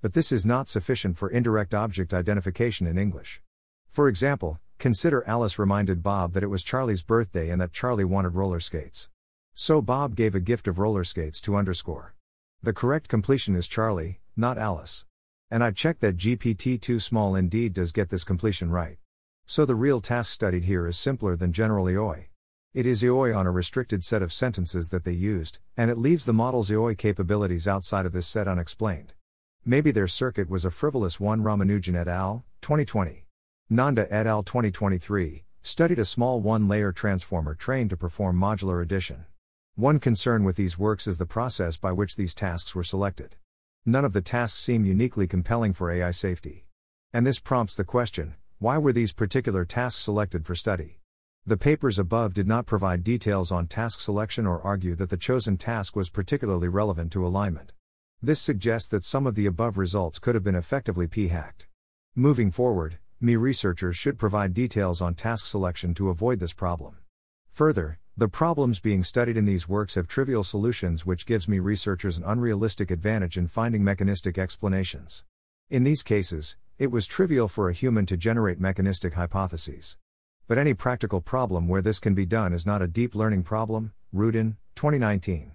but 0.00 0.14
this 0.14 0.32
is 0.32 0.46
not 0.46 0.68
sufficient 0.68 1.16
for 1.16 1.28
indirect 1.28 1.74
object 1.74 2.14
identification 2.14 2.86
in 2.86 2.96
English. 2.96 3.42
For 3.88 4.08
example, 4.08 4.60
consider 4.78 5.22
Alice 5.26 5.58
reminded 5.58 6.02
Bob 6.02 6.32
that 6.32 6.42
it 6.42 6.48
was 6.48 6.62
Charlie's 6.62 7.02
birthday 7.02 7.50
and 7.50 7.60
that 7.60 7.72
Charlie 7.72 8.04
wanted 8.04 8.34
roller 8.34 8.60
skates. 8.60 9.08
So 9.52 9.82
Bob 9.82 10.16
gave 10.16 10.34
a 10.34 10.40
gift 10.40 10.66
of 10.68 10.78
roller 10.78 11.04
skates 11.04 11.40
to 11.42 11.56
underscore. 11.56 12.14
The 12.62 12.72
correct 12.72 13.08
completion 13.08 13.54
is 13.56 13.66
Charlie, 13.66 14.20
not 14.36 14.56
Alice. 14.58 15.04
And 15.50 15.62
I 15.62 15.70
checked 15.72 16.00
that 16.00 16.16
GPT 16.16 16.80
2 16.80 17.00
small 17.00 17.34
indeed 17.34 17.74
does 17.74 17.92
get 17.92 18.08
this 18.08 18.24
completion 18.24 18.70
right. 18.70 18.98
So 19.44 19.66
the 19.66 19.74
real 19.74 20.00
task 20.00 20.30
studied 20.30 20.64
here 20.64 20.86
is 20.86 20.96
simpler 20.96 21.36
than 21.36 21.52
general 21.52 21.86
IOI. 21.86 22.26
It 22.72 22.86
is 22.86 23.02
IOI 23.02 23.36
on 23.36 23.48
a 23.48 23.50
restricted 23.50 24.04
set 24.04 24.22
of 24.22 24.32
sentences 24.32 24.90
that 24.90 25.04
they 25.04 25.12
used, 25.12 25.58
and 25.76 25.90
it 25.90 25.98
leaves 25.98 26.24
the 26.24 26.32
model's 26.32 26.70
IOI 26.70 26.96
capabilities 26.96 27.66
outside 27.66 28.06
of 28.06 28.12
this 28.12 28.28
set 28.28 28.46
unexplained. 28.46 29.12
Maybe 29.66 29.90
their 29.90 30.08
circuit 30.08 30.48
was 30.48 30.64
a 30.64 30.70
frivolous 30.70 31.20
one. 31.20 31.42
Ramanujan 31.42 31.94
et 31.94 32.08
al., 32.08 32.46
2020. 32.62 33.26
Nanda 33.68 34.10
et 34.10 34.26
al. 34.26 34.42
2023 34.42 35.44
studied 35.60 35.98
a 35.98 36.04
small 36.06 36.40
one 36.40 36.66
layer 36.66 36.92
transformer 36.92 37.54
trained 37.54 37.90
to 37.90 37.96
perform 37.96 38.40
modular 38.40 38.82
addition. 38.82 39.26
One 39.74 40.00
concern 40.00 40.44
with 40.44 40.56
these 40.56 40.78
works 40.78 41.06
is 41.06 41.18
the 41.18 41.26
process 41.26 41.76
by 41.76 41.92
which 41.92 42.16
these 42.16 42.34
tasks 42.34 42.74
were 42.74 42.82
selected. 42.82 43.36
None 43.84 44.04
of 44.06 44.14
the 44.14 44.22
tasks 44.22 44.58
seem 44.58 44.86
uniquely 44.86 45.26
compelling 45.26 45.74
for 45.74 45.90
AI 45.90 46.10
safety. 46.10 46.64
And 47.12 47.26
this 47.26 47.38
prompts 47.38 47.76
the 47.76 47.84
question 47.84 48.36
why 48.60 48.78
were 48.78 48.94
these 48.94 49.12
particular 49.12 49.66
tasks 49.66 50.00
selected 50.00 50.46
for 50.46 50.54
study? 50.54 51.00
The 51.44 51.58
papers 51.58 51.98
above 51.98 52.32
did 52.32 52.48
not 52.48 52.64
provide 52.64 53.04
details 53.04 53.52
on 53.52 53.66
task 53.66 54.00
selection 54.00 54.46
or 54.46 54.62
argue 54.62 54.94
that 54.94 55.10
the 55.10 55.16
chosen 55.18 55.58
task 55.58 55.94
was 55.94 56.08
particularly 56.08 56.68
relevant 56.68 57.12
to 57.12 57.26
alignment. 57.26 57.72
This 58.22 58.40
suggests 58.40 58.88
that 58.90 59.04
some 59.04 59.26
of 59.26 59.34
the 59.34 59.46
above 59.46 59.78
results 59.78 60.18
could 60.18 60.34
have 60.34 60.44
been 60.44 60.54
effectively 60.54 61.06
p 61.06 61.28
hacked. 61.28 61.66
Moving 62.14 62.50
forward, 62.50 62.98
MI 63.20 63.36
researchers 63.36 63.96
should 63.96 64.18
provide 64.18 64.52
details 64.52 65.00
on 65.00 65.14
task 65.14 65.46
selection 65.46 65.94
to 65.94 66.10
avoid 66.10 66.38
this 66.38 66.52
problem. 66.52 66.98
Further, 67.52 67.98
The 68.20 68.28
problems 68.28 68.80
being 68.80 69.02
studied 69.02 69.38
in 69.38 69.46
these 69.46 69.66
works 69.66 69.94
have 69.94 70.06
trivial 70.06 70.44
solutions, 70.44 71.06
which 71.06 71.24
gives 71.24 71.48
MI 71.48 71.58
researchers 71.58 72.18
an 72.18 72.24
unrealistic 72.26 72.90
advantage 72.90 73.38
in 73.38 73.48
finding 73.48 73.82
mechanistic 73.82 74.36
explanations. 74.36 75.24
In 75.70 75.84
these 75.84 76.02
cases, 76.02 76.58
it 76.78 76.90
was 76.90 77.06
trivial 77.06 77.48
for 77.48 77.70
a 77.70 77.72
human 77.72 78.04
to 78.04 78.18
generate 78.18 78.60
mechanistic 78.60 79.14
hypotheses. 79.14 79.96
But 80.46 80.58
any 80.58 80.74
practical 80.74 81.22
problem 81.22 81.66
where 81.66 81.80
this 81.80 81.98
can 81.98 82.14
be 82.14 82.26
done 82.26 82.52
is 82.52 82.66
not 82.66 82.82
a 82.82 82.86
deep 82.86 83.14
learning 83.14 83.44
problem. 83.44 83.94
Rudin, 84.12 84.58
2019. 84.74 85.52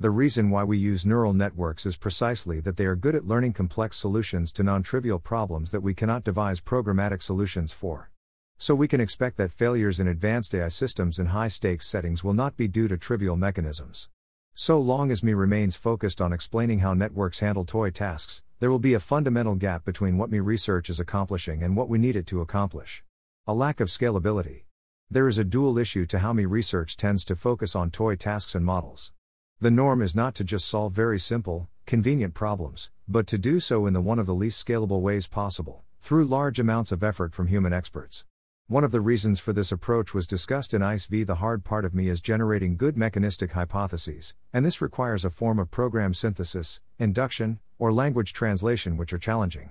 The 0.00 0.10
reason 0.10 0.50
why 0.50 0.64
we 0.64 0.76
use 0.76 1.06
neural 1.06 1.32
networks 1.32 1.86
is 1.86 1.96
precisely 1.96 2.58
that 2.60 2.76
they 2.76 2.84
are 2.84 2.96
good 2.96 3.14
at 3.14 3.28
learning 3.28 3.52
complex 3.52 3.96
solutions 3.96 4.50
to 4.54 4.64
non 4.64 4.82
trivial 4.82 5.20
problems 5.20 5.70
that 5.70 5.82
we 5.82 5.94
cannot 5.94 6.24
devise 6.24 6.60
programmatic 6.60 7.22
solutions 7.22 7.72
for. 7.72 8.10
So 8.56 8.74
we 8.74 8.88
can 8.88 9.00
expect 9.00 9.36
that 9.36 9.52
failures 9.52 10.00
in 10.00 10.08
advanced 10.08 10.52
AI 10.52 10.68
systems 10.68 11.20
in 11.20 11.26
high 11.26 11.46
stakes 11.46 11.86
settings 11.86 12.24
will 12.24 12.34
not 12.34 12.56
be 12.56 12.66
due 12.66 12.88
to 12.88 12.98
trivial 12.98 13.36
mechanisms. 13.36 14.08
So 14.52 14.80
long 14.80 15.12
as 15.12 15.22
MI 15.22 15.32
remains 15.32 15.76
focused 15.76 16.20
on 16.20 16.32
explaining 16.32 16.80
how 16.80 16.92
networks 16.92 17.38
handle 17.38 17.64
toy 17.64 17.90
tasks, 17.90 18.42
there 18.58 18.72
will 18.72 18.80
be 18.80 18.94
a 18.94 19.00
fundamental 19.00 19.54
gap 19.54 19.84
between 19.84 20.18
what 20.18 20.28
MI 20.28 20.40
research 20.40 20.90
is 20.90 20.98
accomplishing 20.98 21.62
and 21.62 21.76
what 21.76 21.88
we 21.88 21.98
need 21.98 22.16
it 22.16 22.26
to 22.26 22.40
accomplish. 22.40 23.04
A 23.46 23.54
lack 23.54 23.78
of 23.78 23.88
scalability. 23.88 24.64
There 25.08 25.28
is 25.28 25.38
a 25.38 25.44
dual 25.44 25.78
issue 25.78 26.04
to 26.06 26.18
how 26.18 26.32
MI 26.32 26.46
research 26.46 26.96
tends 26.96 27.24
to 27.26 27.36
focus 27.36 27.76
on 27.76 27.92
toy 27.92 28.16
tasks 28.16 28.56
and 28.56 28.64
models. 28.64 29.12
The 29.60 29.70
norm 29.70 30.02
is 30.02 30.14
not 30.14 30.34
to 30.34 30.44
just 30.44 30.68
solve 30.68 30.92
very 30.92 31.18
simple, 31.18 31.68
convenient 31.86 32.34
problems, 32.34 32.90
but 33.06 33.26
to 33.28 33.38
do 33.38 33.60
so 33.60 33.86
in 33.86 33.94
the 33.94 34.00
one 34.00 34.18
of 34.18 34.26
the 34.26 34.34
least 34.34 34.66
scalable 34.66 35.00
ways 35.00 35.28
possible, 35.28 35.84
through 36.00 36.24
large 36.24 36.58
amounts 36.58 36.92
of 36.92 37.04
effort 37.04 37.32
from 37.32 37.46
human 37.46 37.72
experts. 37.72 38.24
One 38.66 38.82
of 38.82 38.90
the 38.90 39.00
reasons 39.00 39.40
for 39.40 39.52
this 39.52 39.70
approach 39.70 40.12
was 40.12 40.26
discussed 40.26 40.74
in 40.74 40.82
EIS 40.82 41.06
v. 41.06 41.22
The 41.22 41.36
hard 41.36 41.64
part 41.64 41.84
of 41.84 41.94
MI 41.94 42.08
is 42.08 42.20
generating 42.20 42.76
good 42.76 42.96
mechanistic 42.96 43.52
hypotheses, 43.52 44.34
and 44.52 44.66
this 44.66 44.80
requires 44.80 45.24
a 45.24 45.30
form 45.30 45.58
of 45.58 45.70
program 45.70 46.14
synthesis, 46.14 46.80
induction, 46.98 47.60
or 47.78 47.92
language 47.92 48.32
translation 48.32 48.96
which 48.96 49.12
are 49.12 49.18
challenging. 49.18 49.70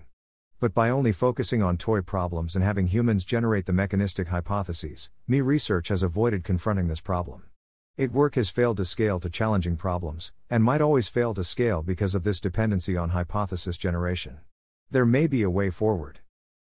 But 0.60 0.74
by 0.74 0.90
only 0.90 1.12
focusing 1.12 1.62
on 1.62 1.78
toy 1.78 2.02
problems 2.02 2.56
and 2.56 2.64
having 2.64 2.88
humans 2.88 3.26
generate 3.26 3.66
the 3.66 3.74
mechanistic 3.74 4.30
hypotheses, 4.30 5.10
MI 5.28 5.42
research 5.42 5.90
has 5.90 6.04
avoided 6.04 6.44
confronting 6.44 6.88
this 6.88 7.02
problem. 7.02 7.44
It 7.96 8.12
work 8.12 8.34
has 8.36 8.50
failed 8.50 8.78
to 8.78 8.86
scale 8.86 9.20
to 9.20 9.30
challenging 9.30 9.78
problems, 9.78 10.32
and 10.50 10.64
might 10.64 10.82
always 10.82 11.10
fail 11.10 11.36
to 11.36 11.44
scale 11.44 11.84
because 11.84 12.16
of 12.16 12.24
this 12.24 12.42
dependency 12.42 12.98
on 12.98 13.10
hypothesis 13.10 13.78
generation. 13.78 14.40
There 14.90 15.06
may 15.06 15.28
be 15.28 15.44
a 15.44 15.50
way 15.52 15.70
forward. 15.70 16.18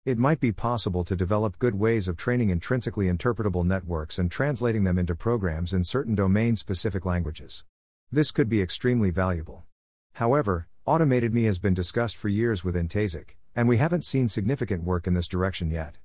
It 0.05 0.17
might 0.17 0.39
be 0.39 0.51
possible 0.51 1.03
to 1.03 1.15
develop 1.15 1.59
good 1.59 1.75
ways 1.75 2.07
of 2.07 2.17
training 2.17 2.49
intrinsically 2.49 3.05
interpretable 3.05 3.63
networks 3.63 4.17
and 4.17 4.31
translating 4.31 4.85
them 4.85 4.97
into 4.97 5.13
programs 5.13 5.71
in 5.71 5.83
certain 5.83 6.15
domain 6.15 6.55
specific 6.55 7.05
languages. 7.05 7.63
This 8.11 8.31
could 8.31 8.49
be 8.49 8.59
extremely 8.59 9.11
valuable. 9.11 9.65
However, 10.13 10.67
automated 10.87 11.31
MI 11.31 11.43
has 11.43 11.59
been 11.59 11.75
discussed 11.75 12.17
for 12.17 12.29
years 12.29 12.63
within 12.63 12.87
TAISIC, 12.87 13.35
and 13.55 13.67
we 13.67 13.77
haven't 13.77 14.03
seen 14.03 14.29
significant 14.29 14.83
work 14.83 15.05
in 15.05 15.13
this 15.13 15.27
direction 15.27 15.69
yet. 15.69 15.97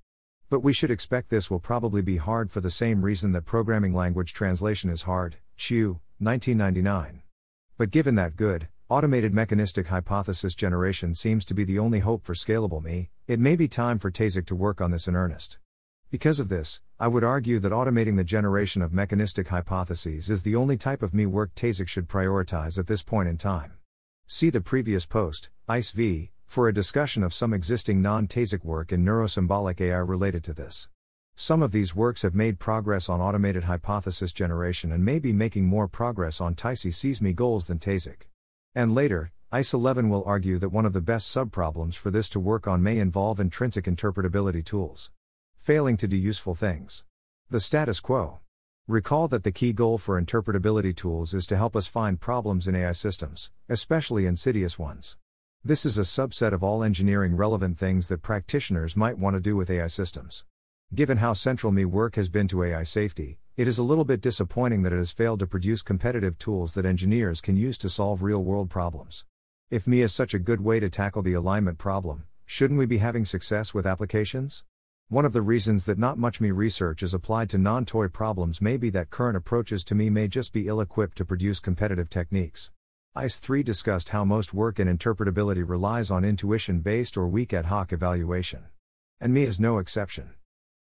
But 0.54 0.62
we 0.62 0.72
should 0.72 0.92
expect 0.92 1.30
this 1.30 1.50
will 1.50 1.58
probably 1.58 2.00
be 2.00 2.18
hard 2.18 2.52
for 2.52 2.60
the 2.60 2.70
same 2.70 3.02
reason 3.04 3.32
that 3.32 3.44
programming 3.44 3.92
language 3.92 4.32
translation 4.32 4.88
is 4.88 5.02
hard. 5.02 5.38
Chu, 5.56 5.98
1999. 6.20 7.22
But 7.76 7.90
given 7.90 8.14
that 8.14 8.36
good, 8.36 8.68
automated 8.88 9.34
mechanistic 9.34 9.88
hypothesis 9.88 10.54
generation 10.54 11.12
seems 11.16 11.44
to 11.46 11.54
be 11.54 11.64
the 11.64 11.80
only 11.80 11.98
hope 11.98 12.22
for 12.22 12.34
scalable 12.34 12.80
MI, 12.80 13.10
it 13.26 13.40
may 13.40 13.56
be 13.56 13.66
time 13.66 13.98
for 13.98 14.12
TAISIC 14.12 14.46
to 14.46 14.54
work 14.54 14.80
on 14.80 14.92
this 14.92 15.08
in 15.08 15.16
earnest. 15.16 15.58
Because 16.12 16.38
of 16.38 16.50
this, 16.50 16.80
I 17.00 17.08
would 17.08 17.24
argue 17.24 17.58
that 17.58 17.72
automating 17.72 18.16
the 18.16 18.22
generation 18.22 18.80
of 18.80 18.92
mechanistic 18.92 19.48
hypotheses 19.48 20.30
is 20.30 20.44
the 20.44 20.54
only 20.54 20.76
type 20.76 21.02
of 21.02 21.12
MI 21.12 21.26
work 21.26 21.52
TAISIC 21.56 21.88
should 21.88 22.06
prioritize 22.06 22.78
at 22.78 22.86
this 22.86 23.02
point 23.02 23.28
in 23.28 23.38
time. 23.38 23.72
See 24.28 24.50
the 24.50 24.60
previous 24.60 25.04
post, 25.04 25.48
EIS 25.68 25.90
v, 25.90 26.30
for 26.46 26.68
a 26.68 26.74
discussion 26.74 27.22
of 27.22 27.34
some 27.34 27.52
existing 27.52 28.00
non 28.00 28.26
TAISIC 28.28 28.64
work 28.64 28.92
in 28.92 29.04
neurosymbolic 29.04 29.80
AI 29.80 29.98
related 29.98 30.44
to 30.44 30.52
this. 30.52 30.88
Some 31.36 31.62
of 31.62 31.72
these 31.72 31.96
works 31.96 32.22
have 32.22 32.34
made 32.34 32.60
progress 32.60 33.08
on 33.08 33.20
automated 33.20 33.64
hypothesis 33.64 34.32
generation 34.32 34.92
and 34.92 35.04
may 35.04 35.18
be 35.18 35.32
making 35.32 35.66
more 35.66 35.88
progress 35.88 36.40
on 36.40 36.54
TAISIC 36.54 37.20
MI 37.20 37.32
goals 37.32 37.66
than 37.66 37.78
TAISIC. 37.78 38.28
And 38.74 38.94
later, 38.94 39.32
EIS 39.52 39.74
11 39.74 40.08
will 40.08 40.24
argue 40.26 40.58
that 40.58 40.68
one 40.70 40.86
of 40.86 40.92
the 40.92 41.00
best 41.00 41.34
subproblems 41.34 41.94
for 41.94 42.10
this 42.10 42.28
to 42.30 42.40
work 42.40 42.66
on 42.66 42.82
may 42.82 42.98
involve 42.98 43.40
intrinsic 43.40 43.84
interpretability 43.84 44.64
tools. 44.64 45.10
Failing 45.56 45.96
to 45.96 46.08
do 46.08 46.16
useful 46.16 46.54
things. 46.54 47.04
The 47.50 47.60
status 47.60 48.00
quo. 48.00 48.40
Recall 48.86 49.28
that 49.28 49.44
the 49.44 49.52
key 49.52 49.72
goal 49.72 49.96
for 49.96 50.20
interpretability 50.20 50.94
tools 50.94 51.34
is 51.34 51.46
to 51.46 51.56
help 51.56 51.74
us 51.74 51.86
find 51.86 52.20
problems 52.20 52.68
in 52.68 52.76
AI 52.76 52.92
systems, 52.92 53.50
especially 53.68 54.26
insidious 54.26 54.78
ones. 54.78 55.16
This 55.66 55.86
is 55.86 55.96
a 55.96 56.02
subset 56.02 56.52
of 56.52 56.62
all 56.62 56.84
engineering 56.84 57.36
relevant 57.36 57.78
things 57.78 58.08
that 58.08 58.20
practitioners 58.20 58.98
might 58.98 59.16
want 59.16 59.32
to 59.32 59.40
do 59.40 59.56
with 59.56 59.70
AI 59.70 59.86
systems. 59.86 60.44
Given 60.94 61.16
how 61.16 61.32
central 61.32 61.72
MI 61.72 61.86
work 61.86 62.16
has 62.16 62.28
been 62.28 62.46
to 62.48 62.64
AI 62.64 62.82
safety, 62.82 63.38
it 63.56 63.66
is 63.66 63.78
a 63.78 63.82
little 63.82 64.04
bit 64.04 64.20
disappointing 64.20 64.82
that 64.82 64.92
it 64.92 64.98
has 64.98 65.10
failed 65.10 65.38
to 65.38 65.46
produce 65.46 65.80
competitive 65.80 66.36
tools 66.36 66.74
that 66.74 66.84
engineers 66.84 67.40
can 67.40 67.56
use 67.56 67.78
to 67.78 67.88
solve 67.88 68.22
real 68.22 68.44
world 68.44 68.68
problems. 68.68 69.24
If 69.70 69.86
MI 69.86 70.02
is 70.02 70.12
such 70.12 70.34
a 70.34 70.38
good 70.38 70.60
way 70.60 70.80
to 70.80 70.90
tackle 70.90 71.22
the 71.22 71.32
alignment 71.32 71.78
problem, 71.78 72.24
shouldn't 72.44 72.78
we 72.78 72.84
be 72.84 72.98
having 72.98 73.24
success 73.24 73.72
with 73.72 73.86
applications? 73.86 74.64
One 75.08 75.24
of 75.24 75.32
the 75.32 75.40
reasons 75.40 75.86
that 75.86 75.98
not 75.98 76.18
much 76.18 76.42
MI 76.42 76.52
research 76.52 77.02
is 77.02 77.14
applied 77.14 77.48
to 77.48 77.56
non 77.56 77.86
toy 77.86 78.08
problems 78.08 78.60
may 78.60 78.76
be 78.76 78.90
that 78.90 79.08
current 79.08 79.38
approaches 79.38 79.82
to 79.84 79.94
MI 79.94 80.10
may 80.10 80.28
just 80.28 80.52
be 80.52 80.68
ill 80.68 80.82
equipped 80.82 81.16
to 81.16 81.24
produce 81.24 81.58
competitive 81.58 82.10
techniques. 82.10 82.70
EIS 83.16 83.38
3 83.38 83.62
discussed 83.62 84.08
how 84.08 84.24
most 84.24 84.52
work 84.52 84.80
in 84.80 84.88
interpretability 84.88 85.62
relies 85.64 86.10
on 86.10 86.24
intuition 86.24 86.80
based 86.80 87.16
or 87.16 87.28
weak 87.28 87.52
ad 87.52 87.66
hoc 87.66 87.92
evaluation. 87.92 88.64
And 89.20 89.32
MI 89.32 89.44
is 89.44 89.60
no 89.60 89.78
exception. 89.78 90.30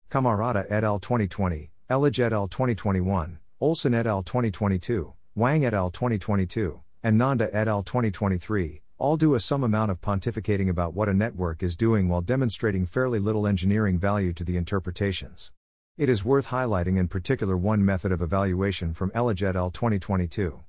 Cammarata 0.10 0.66
et 0.68 0.84
al. 0.84 0.98
2020, 0.98 1.70
Elhage 1.92 2.20
et 2.20 2.34
al. 2.34 2.48
2021, 2.48 3.38
Olsson 3.62 3.94
et 3.94 4.08
al. 4.08 4.24
2022, 4.24 5.14
Wang 5.36 5.64
et 5.64 5.76
al. 5.76 5.92
2022, 5.92 6.82
and 7.04 7.20
Nanda 7.20 7.56
et 7.56 7.68
al. 7.68 7.84
2023 7.84 8.82
all 8.98 9.16
do 9.18 9.36
a 9.36 9.40
some 9.40 9.64
amount 9.64 9.92
of 9.92 10.02
pontificating 10.02 10.70
about 10.70 10.96
what 10.96 11.10
a 11.10 11.14
network 11.14 11.62
is 11.62 11.78
doing 11.78 12.08
while 12.08 12.22
demonstrating 12.22 12.88
fairly 12.88 13.20
little 13.20 13.46
engineering 13.46 14.00
value 14.00 14.34
to 14.34 14.44
the 14.44 14.58
interpretations. 14.58 15.52
It 15.98 16.10
is 16.10 16.26
worth 16.26 16.48
highlighting 16.48 16.98
in 16.98 17.10
particular 17.10 17.56
one 17.56 17.86
method 17.86 18.12
of 18.12 18.24
evaluation 18.24 18.96
from 18.96 19.12
Elhage 19.12 19.44
et 19.44 19.56
al. 19.56 19.70
2022 19.70 20.64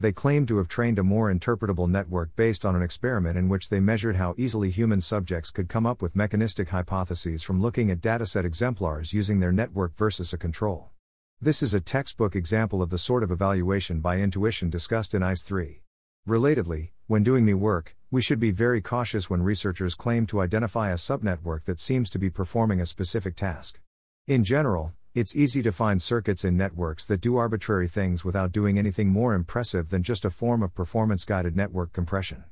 they 0.00 0.12
claim 0.12 0.46
to 0.46 0.58
have 0.58 0.68
trained 0.68 0.98
a 0.98 1.02
more 1.02 1.32
interpretable 1.32 1.90
network 1.90 2.34
based 2.36 2.64
on 2.64 2.76
an 2.76 2.82
experiment 2.82 3.36
in 3.36 3.48
which 3.48 3.68
they 3.68 3.80
measured 3.80 4.14
how 4.14 4.34
easily 4.38 4.70
human 4.70 5.00
subjects 5.00 5.50
could 5.50 5.68
come 5.68 5.86
up 5.86 6.00
with 6.00 6.14
mechanistic 6.14 6.68
hypotheses 6.68 7.42
from 7.42 7.60
looking 7.60 7.90
at 7.90 8.00
dataset 8.00 8.44
exemplars 8.44 9.12
using 9.12 9.40
their 9.40 9.50
network 9.50 9.96
versus 9.96 10.32
a 10.32 10.38
control. 10.38 10.90
This 11.40 11.62
is 11.62 11.74
a 11.74 11.80
textbook 11.80 12.36
example 12.36 12.80
of 12.80 12.90
the 12.90 12.98
sort 12.98 13.22
of 13.22 13.30
evaluation 13.30 14.00
by 14.00 14.18
intuition 14.18 14.70
discussed 14.70 15.14
in 15.14 15.22
EIS 15.22 15.42
3. 15.42 15.82
Relatedly, 16.28 16.90
when 17.06 17.24
doing 17.24 17.44
MI 17.44 17.54
work, 17.54 17.96
we 18.10 18.22
should 18.22 18.38
be 18.38 18.50
very 18.50 18.80
cautious 18.80 19.28
when 19.28 19.42
researchers 19.42 19.94
claim 19.94 20.26
to 20.26 20.40
identify 20.40 20.90
a 20.90 20.94
subnetwork 20.94 21.64
that 21.64 21.80
seems 21.80 22.08
to 22.10 22.18
be 22.18 22.30
performing 22.30 22.80
a 22.80 22.86
specific 22.86 23.34
task. 23.34 23.80
In 24.26 24.44
general, 24.44 24.92
it's 25.18 25.34
easy 25.34 25.62
to 25.62 25.72
find 25.72 26.00
circuits 26.00 26.44
in 26.44 26.56
networks 26.56 27.04
that 27.06 27.20
do 27.20 27.34
arbitrary 27.34 27.88
things 27.88 28.24
without 28.24 28.52
doing 28.52 28.78
anything 28.78 29.08
more 29.08 29.34
impressive 29.34 29.90
than 29.90 30.00
just 30.00 30.24
a 30.24 30.30
form 30.30 30.62
of 30.62 30.76
performance 30.76 31.24
guided 31.24 31.56
network 31.56 31.92
compression. 31.92 32.44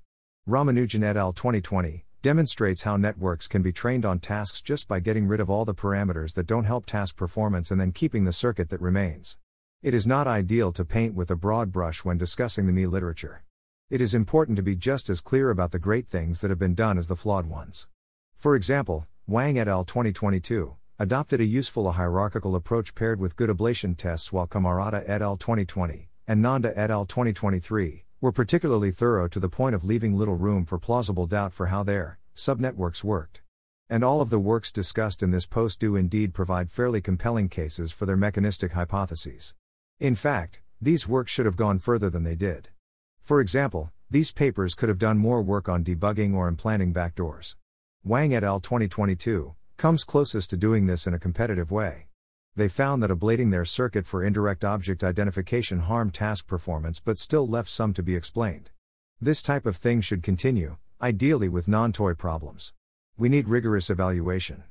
Ramanujan 0.49 1.04
et 1.04 1.16
al. 1.16 1.32
2020 1.32 2.04
demonstrates 2.23 2.82
how 2.82 2.96
networks 2.96 3.46
can 3.46 3.62
be 3.62 3.70
trained 3.70 4.04
on 4.04 4.18
tasks 4.18 4.61
just 4.61 4.88
by 4.88 4.99
getting 4.99 5.28
rid 5.28 5.38
of 5.38 5.49
all 5.49 5.64
the 5.64 5.76
parameters 5.76 6.35
that 6.35 6.49
don't 6.49 6.64
help 6.64 6.87
task 6.87 7.16
performance 7.16 7.70
and 7.70 7.80
then 7.80 7.92
keeping 7.92 8.25
the 8.25 8.32
circuit 8.32 8.68
that 8.70 8.80
remains. 8.80 9.37
It 9.80 9.94
is 9.94 10.04
not 10.04 10.26
ideal 10.26 10.73
to 10.73 10.85
paint 10.85 11.14
with 11.14 11.30
a 11.30 11.37
broad 11.37 11.70
brush 11.70 12.04
when 12.04 12.18
discussing 12.18 12.66
the 12.66 12.73
MI 12.73 12.87
literature. 12.87 13.44
It 13.90 14.00
is 14.00 14.12
important 14.12 14.56
to 14.56 14.62
be 14.64 14.75
just 14.75 15.08
as 15.08 15.20
clear 15.20 15.50
about 15.50 15.70
the 15.70 15.78
great 15.78 16.08
things 16.08 16.40
that 16.40 16.50
have 16.50 16.58
been 16.58 16.75
done 16.75 16.99
as 16.99 17.06
the 17.06 17.14
flawed 17.14 17.46
ones. 17.46 17.87
For 18.35 18.56
example, 18.56 19.06
Wang 19.28 19.56
et 19.56 19.68
al. 19.68 19.85
2022 19.85 20.75
adopted 20.98 21.42
a 21.42 21.44
useful 21.44 21.88
a 21.88 21.92
hierarchical 21.92 22.56
approach 22.56 22.94
paired 22.94 23.20
with 23.20 23.36
good 23.36 23.50
ablation 23.50 23.94
tests 23.94 24.32
while 24.32 24.46
Cammarata 24.46 25.04
et 25.06 25.20
al. 25.20 25.36
2020 25.36 26.08
and 26.26 26.40
Nanda 26.40 26.72
et 26.78 26.90
al. 26.90 27.04
2023 27.04 28.04
were 28.22 28.32
particularly 28.32 28.90
thorough 28.90 29.28
to 29.28 29.38
the 29.38 29.50
point 29.50 29.74
of 29.74 29.84
leaving 29.84 30.16
little 30.16 30.36
room 30.36 30.64
for 30.64 30.78
plausible 30.78 31.26
doubt 31.26 31.52
for 31.52 31.66
how 31.66 31.82
their 31.82 32.18
subnetworks 32.34 33.04
worked. 33.04 33.42
And 33.90 34.02
all 34.02 34.22
of 34.22 34.30
the 34.30 34.38
works 34.38 34.72
discussed 34.72 35.22
in 35.22 35.32
this 35.32 35.44
post 35.44 35.80
do 35.80 35.96
indeed 35.96 36.32
provide 36.32 36.70
fairly 36.70 37.02
compelling 37.02 37.50
cases 37.50 37.92
for 37.92 38.06
their 38.06 38.16
mechanistic 38.16 38.72
hypotheses. 38.72 39.54
In 40.00 40.14
fact, 40.14 40.62
these 40.80 41.06
works 41.06 41.30
should 41.30 41.46
have 41.46 41.56
gone 41.56 41.78
further 41.78 42.08
than 42.08 42.24
they 42.24 42.36
did. 42.36 42.70
For 43.20 43.42
example, 43.42 43.92
these 44.10 44.32
papers 44.32 44.74
could 44.74 44.88
have 44.88 44.98
done 44.98 45.18
more 45.18 45.42
work 45.42 45.68
on 45.68 45.84
debugging 45.84 46.34
or 46.34 46.48
implanting 46.48 46.94
backdoors. 46.94 47.56
Wang 48.02 48.32
et 48.34 48.44
al. 48.44 48.60
2022 48.60 49.55
comes 49.76 50.04
closest 50.04 50.50
to 50.50 50.56
doing 50.56 50.87
this 50.87 51.06
in 51.06 51.14
a 51.14 51.18
competitive 51.18 51.71
way. 51.71 52.06
They 52.54 52.68
found 52.68 53.02
that 53.02 53.11
ablating 53.11 53.50
their 53.50 53.64
circuit 53.64 54.06
for 54.06 54.25
indirect 54.25 54.64
object 54.64 55.04
identification 55.04 55.80
harmed 55.80 56.14
task 56.14 56.47
performance 56.47 57.00
but 57.00 57.18
still 57.18 57.47
left 57.47 57.68
some 57.68 57.92
to 57.95 58.02
be 58.02 58.16
explained. 58.16 58.71
This 59.21 59.42
type 59.42 59.66
of 59.66 59.76
thing 59.76 60.00
should 60.00 60.23
continue, 60.23 60.76
ideally 61.00 61.49
with 61.49 61.68
non 61.68 61.92
toy 61.92 62.14
problems. 62.14 62.73
We 63.18 63.28
need 63.28 63.49
rigorous 63.49 63.90
evaluation. 63.90 64.64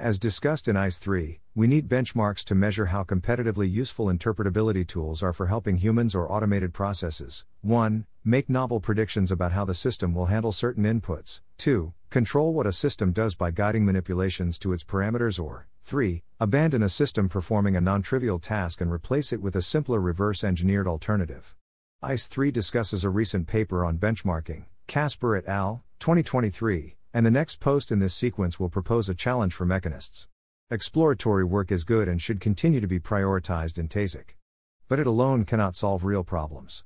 As 0.00 0.18
discussed 0.18 0.66
in 0.66 0.78
EIS 0.78 0.98
3, 0.98 1.40
we 1.54 1.66
need 1.66 1.86
benchmarks 1.86 2.42
to 2.44 2.54
measure 2.54 2.86
how 2.86 3.04
competitively 3.04 3.70
useful 3.70 4.06
interpretability 4.06 4.86
tools 4.86 5.22
are 5.22 5.34
for 5.34 5.48
helping 5.48 5.76
humans 5.76 6.14
or 6.14 6.32
automated 6.32 6.72
processes. 6.72 7.44
1. 7.60 8.06
Make 8.24 8.48
novel 8.48 8.80
predictions 8.80 9.30
about 9.30 9.52
how 9.52 9.66
the 9.66 9.74
system 9.74 10.14
will 10.14 10.24
handle 10.24 10.52
certain 10.52 10.84
inputs. 10.84 11.42
2. 11.58 11.92
Control 12.08 12.54
what 12.54 12.66
a 12.66 12.72
system 12.72 13.12
does 13.12 13.34
by 13.34 13.50
guiding 13.50 13.84
manipulations 13.84 14.58
to 14.60 14.72
its 14.72 14.84
parameters 14.84 15.38
or 15.38 15.68
3. 15.84 16.22
Abandon 16.40 16.82
a 16.82 16.88
system 16.88 17.28
performing 17.28 17.76
a 17.76 17.80
non 17.82 18.00
trivial 18.00 18.38
task 18.38 18.80
and 18.80 18.90
replace 18.90 19.34
it 19.34 19.42
with 19.42 19.54
a 19.54 19.60
simpler 19.60 20.00
reverse 20.00 20.42
engineered 20.42 20.88
alternative. 20.88 21.54
EIS 22.02 22.26
3 22.26 22.50
discusses 22.50 23.04
a 23.04 23.10
recent 23.10 23.46
paper 23.46 23.84
on 23.84 23.98
benchmarking, 23.98 24.64
Casper 24.86 25.36
et 25.36 25.46
al., 25.46 25.84
2023, 25.98 26.96
and 27.12 27.26
the 27.26 27.30
next 27.30 27.60
post 27.60 27.90
in 27.90 27.98
this 27.98 28.14
sequence 28.14 28.60
will 28.60 28.68
propose 28.68 29.08
a 29.08 29.14
challenge 29.14 29.52
for 29.54 29.66
mechanists. 29.66 30.26
Exploratory 30.70 31.44
work 31.44 31.72
is 31.72 31.82
good 31.82 32.06
and 32.06 32.22
should 32.22 32.40
continue 32.40 32.80
to 32.80 32.86
be 32.86 33.00
prioritized 33.00 33.78
in 33.78 33.88
TAISIC. 33.88 34.36
But 34.88 35.00
it 35.00 35.06
alone 35.06 35.44
cannot 35.44 35.74
solve 35.74 36.04
real 36.04 36.22
problems. 36.22 36.84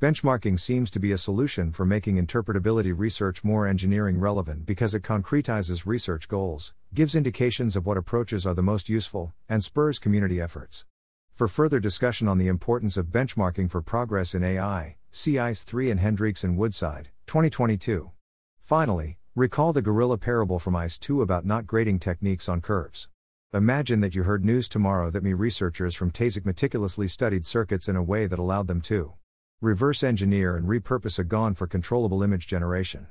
Benchmarking 0.00 0.60
seems 0.60 0.90
to 0.90 1.00
be 1.00 1.12
a 1.12 1.18
solution 1.18 1.72
for 1.72 1.86
making 1.86 2.24
interpretability 2.24 2.92
research 2.96 3.42
more 3.42 3.66
engineering 3.66 4.20
relevant 4.20 4.66
because 4.66 4.94
it 4.94 5.02
concretizes 5.02 5.86
research 5.86 6.28
goals, 6.28 6.74
gives 6.92 7.16
indications 7.16 7.74
of 7.74 7.86
what 7.86 7.96
approaches 7.96 8.46
are 8.46 8.54
the 8.54 8.62
most 8.62 8.88
useful, 8.88 9.32
and 9.48 9.64
spurs 9.64 9.98
community 9.98 10.40
efforts. 10.40 10.84
For 11.32 11.48
further 11.48 11.80
discussion 11.80 12.28
on 12.28 12.38
the 12.38 12.48
importance 12.48 12.96
of 12.96 13.06
benchmarking 13.06 13.70
for 13.70 13.82
progress 13.82 14.34
in 14.34 14.44
AI, 14.44 14.96
see 15.10 15.38
EIS 15.38 15.64
3 15.64 15.90
and 15.90 16.00
Hendrycks 16.00 16.44
and 16.44 16.56
Woodside, 16.56 17.08
2022. 17.26 18.10
Finally, 18.58 19.18
Recall 19.36 19.72
the 19.72 19.82
gorilla 19.82 20.16
parable 20.16 20.60
from 20.60 20.76
EIS 20.76 20.96
2 20.96 21.20
about 21.20 21.44
not 21.44 21.66
grading 21.66 21.98
techniques 21.98 22.48
on 22.48 22.60
curves. 22.60 23.08
Imagine 23.52 23.98
that 23.98 24.14
you 24.14 24.22
heard 24.22 24.44
news 24.44 24.68
tomorrow 24.68 25.10
that 25.10 25.24
MI 25.24 25.34
researchers 25.34 25.96
from 25.96 26.12
TAISIC 26.12 26.44
meticulously 26.44 27.08
studied 27.08 27.44
circuits 27.44 27.88
in 27.88 27.96
a 27.96 28.02
way 28.02 28.28
that 28.28 28.38
allowed 28.38 28.68
them 28.68 28.80
to 28.82 29.14
reverse 29.60 30.04
engineer 30.04 30.56
and 30.56 30.68
repurpose 30.68 31.18
a 31.18 31.24
GAN 31.24 31.54
for 31.54 31.66
controllable 31.66 32.22
image 32.22 32.46
generation. 32.46 33.08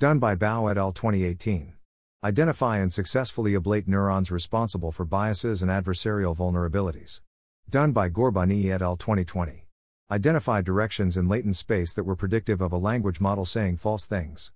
Done 0.00 0.18
by 0.18 0.34
Bau 0.34 0.66
et 0.66 0.76
al. 0.76 0.90
2018. 0.90 1.74
Identify 2.24 2.78
and 2.78 2.92
successfully 2.92 3.52
ablate 3.52 3.86
neurons 3.86 4.32
responsible 4.32 4.90
for 4.90 5.04
biases 5.04 5.62
and 5.62 5.70
adversarial 5.70 6.36
vulnerabilities. 6.36 7.20
Done 7.68 7.92
by 7.92 8.08
Ghorbani 8.08 8.72
et 8.72 8.82
al. 8.82 8.96
2020. 8.96 9.68
Identify 10.10 10.62
directions 10.62 11.16
in 11.16 11.28
latent 11.28 11.54
space 11.54 11.92
that 11.92 12.02
were 12.02 12.16
predictive 12.16 12.60
of 12.60 12.72
a 12.72 12.76
language 12.76 13.20
model 13.20 13.44
saying 13.44 13.76
false 13.76 14.08
things. 14.08 14.50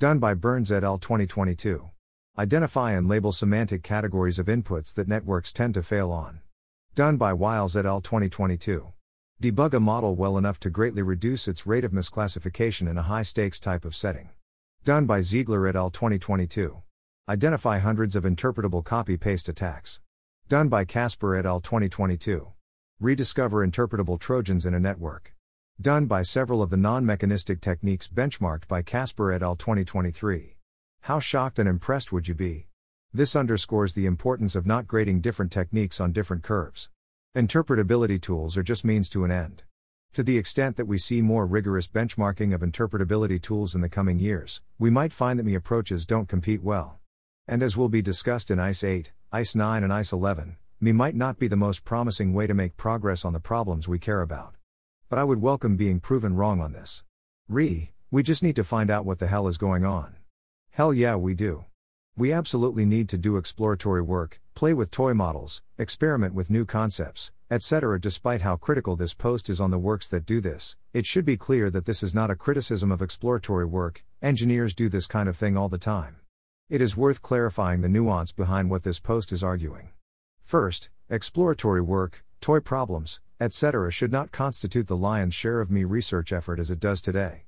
Done 0.00 0.18
by 0.18 0.32
Burns 0.32 0.72
et 0.72 0.82
al. 0.82 0.96
2022. 0.96 1.90
Identify 2.38 2.92
and 2.92 3.06
label 3.06 3.32
semantic 3.32 3.82
categories 3.82 4.38
of 4.38 4.46
inputs 4.46 4.94
that 4.94 5.06
networks 5.06 5.52
tend 5.52 5.74
to 5.74 5.82
fail 5.82 6.10
on. 6.10 6.40
Done 6.94 7.18
by 7.18 7.34
Wiles 7.34 7.76
et 7.76 7.84
al. 7.84 8.00
2022. 8.00 8.94
Debug 9.42 9.74
a 9.74 9.78
model 9.78 10.14
well 10.14 10.38
enough 10.38 10.58
to 10.60 10.70
greatly 10.70 11.02
reduce 11.02 11.46
its 11.46 11.66
rate 11.66 11.84
of 11.84 11.92
misclassification 11.92 12.88
in 12.88 12.96
a 12.96 13.02
high 13.02 13.20
stakes 13.20 13.60
type 13.60 13.84
of 13.84 13.94
setting. 13.94 14.30
Done 14.84 15.04
by 15.04 15.20
Ziegler 15.20 15.68
et 15.68 15.76
al. 15.76 15.90
2022. 15.90 16.80
Identify 17.28 17.78
hundreds 17.80 18.16
of 18.16 18.24
interpretable 18.24 18.82
copy 18.82 19.18
paste 19.18 19.50
attacks. 19.50 20.00
Done 20.48 20.70
by 20.70 20.86
Casper 20.86 21.36
et 21.36 21.44
al. 21.44 21.60
2022. 21.60 22.50
Rediscover 23.00 23.66
interpretable 23.66 24.18
Trojans 24.18 24.64
in 24.64 24.72
a 24.72 24.80
network. 24.80 25.34
Done 25.80 26.04
by 26.04 26.20
several 26.20 26.60
of 26.60 26.68
the 26.68 26.76
non 26.76 27.06
mechanistic 27.06 27.58
techniques 27.62 28.06
benchmarked 28.06 28.68
by 28.68 28.82
Casper 28.82 29.32
et 29.32 29.42
al. 29.42 29.56
2023. 29.56 30.58
How 31.02 31.20
shocked 31.20 31.58
and 31.58 31.66
impressed 31.66 32.12
would 32.12 32.28
you 32.28 32.34
be? 32.34 32.66
This 33.14 33.34
underscores 33.34 33.94
the 33.94 34.04
importance 34.04 34.54
of 34.54 34.66
not 34.66 34.86
grading 34.86 35.22
different 35.22 35.50
techniques 35.50 35.98
on 35.98 36.12
different 36.12 36.42
curves. 36.42 36.90
Interpretability 37.34 38.20
tools 38.20 38.58
are 38.58 38.62
just 38.62 38.84
means 38.84 39.08
to 39.08 39.24
an 39.24 39.30
end. 39.30 39.62
To 40.12 40.22
the 40.22 40.36
extent 40.36 40.76
that 40.76 40.84
we 40.84 40.98
see 40.98 41.22
more 41.22 41.46
rigorous 41.46 41.88
benchmarking 41.88 42.54
of 42.54 42.60
interpretability 42.60 43.40
tools 43.40 43.74
in 43.74 43.80
the 43.80 43.88
coming 43.88 44.18
years, 44.18 44.60
we 44.78 44.90
might 44.90 45.14
find 45.14 45.38
that 45.38 45.44
MI 45.46 45.54
approaches 45.54 46.04
don't 46.04 46.28
compete 46.28 46.62
well. 46.62 46.98
And 47.48 47.62
as 47.62 47.78
will 47.78 47.88
be 47.88 48.02
discussed 48.02 48.50
in 48.50 48.60
EIS 48.60 48.84
8, 48.84 49.12
EIS 49.32 49.56
9, 49.56 49.82
and 49.82 49.92
EIS 49.94 50.12
11, 50.12 50.58
MI 50.82 50.92
might 50.92 51.14
not 51.14 51.38
be 51.38 51.48
the 51.48 51.56
most 51.56 51.86
promising 51.86 52.34
way 52.34 52.46
to 52.46 52.52
make 52.52 52.76
progress 52.76 53.24
on 53.24 53.32
the 53.32 53.40
problems 53.40 53.88
we 53.88 53.98
care 53.98 54.20
about. 54.20 54.56
But 55.10 55.18
I 55.18 55.24
would 55.24 55.42
welcome 55.42 55.76
being 55.76 55.98
proven 55.98 56.36
wrong 56.36 56.60
on 56.60 56.72
this. 56.72 57.02
Re, 57.48 57.90
we 58.12 58.22
just 58.22 58.44
need 58.44 58.54
to 58.54 58.62
find 58.62 58.90
out 58.90 59.04
what 59.04 59.18
the 59.18 59.26
hell 59.26 59.48
is 59.48 59.58
going 59.58 59.84
on. 59.84 60.14
Hell 60.70 60.94
yeah, 60.94 61.16
we 61.16 61.34
do. 61.34 61.64
We 62.16 62.32
absolutely 62.32 62.84
need 62.84 63.08
to 63.08 63.18
do 63.18 63.36
exploratory 63.36 64.02
work, 64.02 64.40
play 64.54 64.72
with 64.72 64.92
toy 64.92 65.12
models, 65.12 65.64
experiment 65.76 66.32
with 66.32 66.48
new 66.48 66.64
concepts, 66.64 67.32
etc. 67.50 67.98
Despite 68.00 68.42
how 68.42 68.54
critical 68.54 68.94
this 68.94 69.12
post 69.12 69.50
is 69.50 69.60
on 69.60 69.72
the 69.72 69.80
works 69.80 70.06
that 70.06 70.26
do 70.26 70.40
this, 70.40 70.76
it 70.92 71.06
should 71.06 71.24
be 71.24 71.36
clear 71.36 71.70
that 71.70 71.86
this 71.86 72.04
is 72.04 72.14
not 72.14 72.30
a 72.30 72.36
criticism 72.36 72.92
of 72.92 73.02
exploratory 73.02 73.66
work, 73.66 74.04
engineers 74.22 74.76
do 74.76 74.88
this 74.88 75.08
kind 75.08 75.28
of 75.28 75.36
thing 75.36 75.56
all 75.56 75.68
the 75.68 75.76
time. 75.76 76.18
It 76.68 76.80
is 76.80 76.96
worth 76.96 77.20
clarifying 77.20 77.80
the 77.80 77.88
nuance 77.88 78.30
behind 78.30 78.70
what 78.70 78.84
this 78.84 79.00
post 79.00 79.32
is 79.32 79.42
arguing. 79.42 79.88
First, 80.44 80.88
exploratory 81.08 81.80
work, 81.80 82.24
toy 82.40 82.60
problems, 82.60 83.20
etc., 83.40 83.90
should 83.90 84.12
not 84.12 84.32
constitute 84.32 84.86
the 84.86 84.96
lion's 84.96 85.34
share 85.34 85.60
of 85.60 85.70
MI 85.70 85.84
research 85.84 86.32
effort 86.32 86.60
as 86.60 86.70
it 86.70 86.78
does 86.78 87.00
today. 87.00 87.44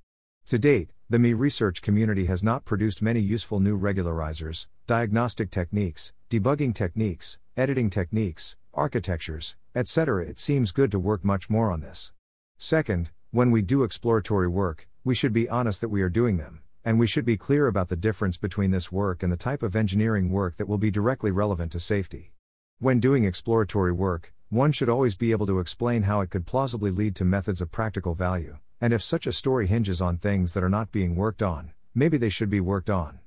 To 0.48 0.59
date, 0.59 0.90
the 1.09 1.18
MI 1.18 1.35
research 1.35 1.83
community 1.83 2.24
has 2.26 2.42
not 2.42 2.64
produced 2.64 3.02
many 3.02 3.20
useful 3.20 3.61
new 3.61 3.78
regularizers, 3.78 4.66
diagnostic 4.87 5.50
techniques, 5.50 6.12
debugging 6.31 6.74
techniques, 6.74 7.38
editing 7.57 7.90
techniques, 7.90 8.57
architectures, 8.74 9.57
etc. 9.74 10.24
It 10.24 10.38
seems 10.38 10.72
good 10.72 10.90
to 10.90 10.98
work 10.98 11.24
much 11.24 11.50
more 11.50 11.70
on 11.70 11.81
this. 11.81 12.12
Second, 12.57 13.11
when 13.31 13.50
we 13.50 13.62
do 13.62 13.83
exploratory 13.83 14.48
work, 14.48 14.88
we 15.05 15.14
should 15.14 15.33
be 15.33 15.48
honest 15.48 15.81
that 15.81 15.88
we 15.88 16.02
are 16.02 16.09
doing 16.09 16.38
them, 16.38 16.62
and 16.85 16.98
we 16.98 17.07
should 17.07 17.24
be 17.24 17.37
clear 17.37 17.66
about 17.66 17.88
the 17.88 17.96
difference 17.96 18.37
between 18.37 18.70
this 18.70 18.90
work 18.90 19.22
and 19.22 19.33
the 19.33 19.37
type 19.37 19.62
of 19.62 19.76
engineering 19.76 20.31
work 20.31 20.57
that 20.57 20.68
will 20.68 20.78
be 20.78 20.90
directly 20.90 21.31
relevant 21.31 21.72
to 21.72 21.81
safety. 21.81 22.33
When 22.78 23.00
doing 23.00 23.24
exploratory 23.24 23.92
work, 23.92 24.33
one 24.52 24.70
should 24.70 24.90
always 24.90 25.14
be 25.14 25.30
able 25.30 25.46
to 25.46 25.60
explain 25.60 26.02
how 26.02 26.20
it 26.20 26.28
could 26.28 26.44
plausibly 26.44 26.90
lead 26.90 27.16
to 27.16 27.24
methods 27.24 27.62
of 27.62 27.72
practical 27.72 28.14
value, 28.14 28.58
and 28.82 28.92
if 28.92 29.00
such 29.00 29.26
a 29.26 29.32
story 29.32 29.66
hinges 29.66 30.02
on 30.02 30.18
things 30.18 30.52
that 30.52 30.62
are 30.62 30.68
not 30.68 30.92
being 30.92 31.16
worked 31.16 31.42
on, 31.42 31.72
maybe 31.94 32.18
they 32.18 32.28
should 32.28 32.50
be 32.50 32.60
worked 32.60 32.90
on. 32.90 33.18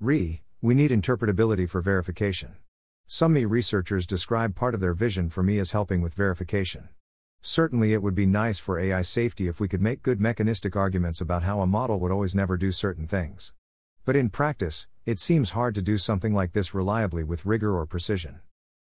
Re, 0.00 0.42
we 0.60 0.74
need 0.74 0.90
interpretability 0.90 1.70
for 1.70 1.80
verification. 1.80 2.56
Some 3.06 3.32
MI 3.32 3.44
researchers 3.44 4.08
describe 4.08 4.56
part 4.56 4.74
of 4.74 4.80
their 4.80 4.92
vision 4.92 5.30
for 5.30 5.44
MI 5.44 5.60
as 5.60 5.70
helping 5.70 6.02
with 6.02 6.14
verification. 6.14 6.88
Certainly, 7.42 7.92
it 7.92 8.02
would 8.02 8.16
be 8.16 8.26
nice 8.26 8.58
for 8.58 8.80
AI 8.80 9.02
safety 9.02 9.46
if 9.46 9.60
we 9.60 9.68
could 9.68 9.80
make 9.80 10.02
good 10.02 10.20
mechanistic 10.20 10.74
arguments 10.74 11.20
about 11.20 11.44
how 11.44 11.60
a 11.60 11.66
model 11.68 12.00
would 12.00 12.10
always 12.10 12.34
never 12.34 12.56
do 12.56 12.72
certain 12.72 13.06
things. 13.06 13.52
But 14.04 14.16
in 14.16 14.30
practice, 14.30 14.88
it 15.06 15.20
seems 15.20 15.50
hard 15.50 15.76
to 15.76 15.80
do 15.82 15.96
something 15.96 16.34
like 16.34 16.54
this 16.54 16.74
reliably 16.74 17.22
with 17.22 17.46
rigor 17.46 17.72
or 17.72 17.86
precision. 17.86 18.40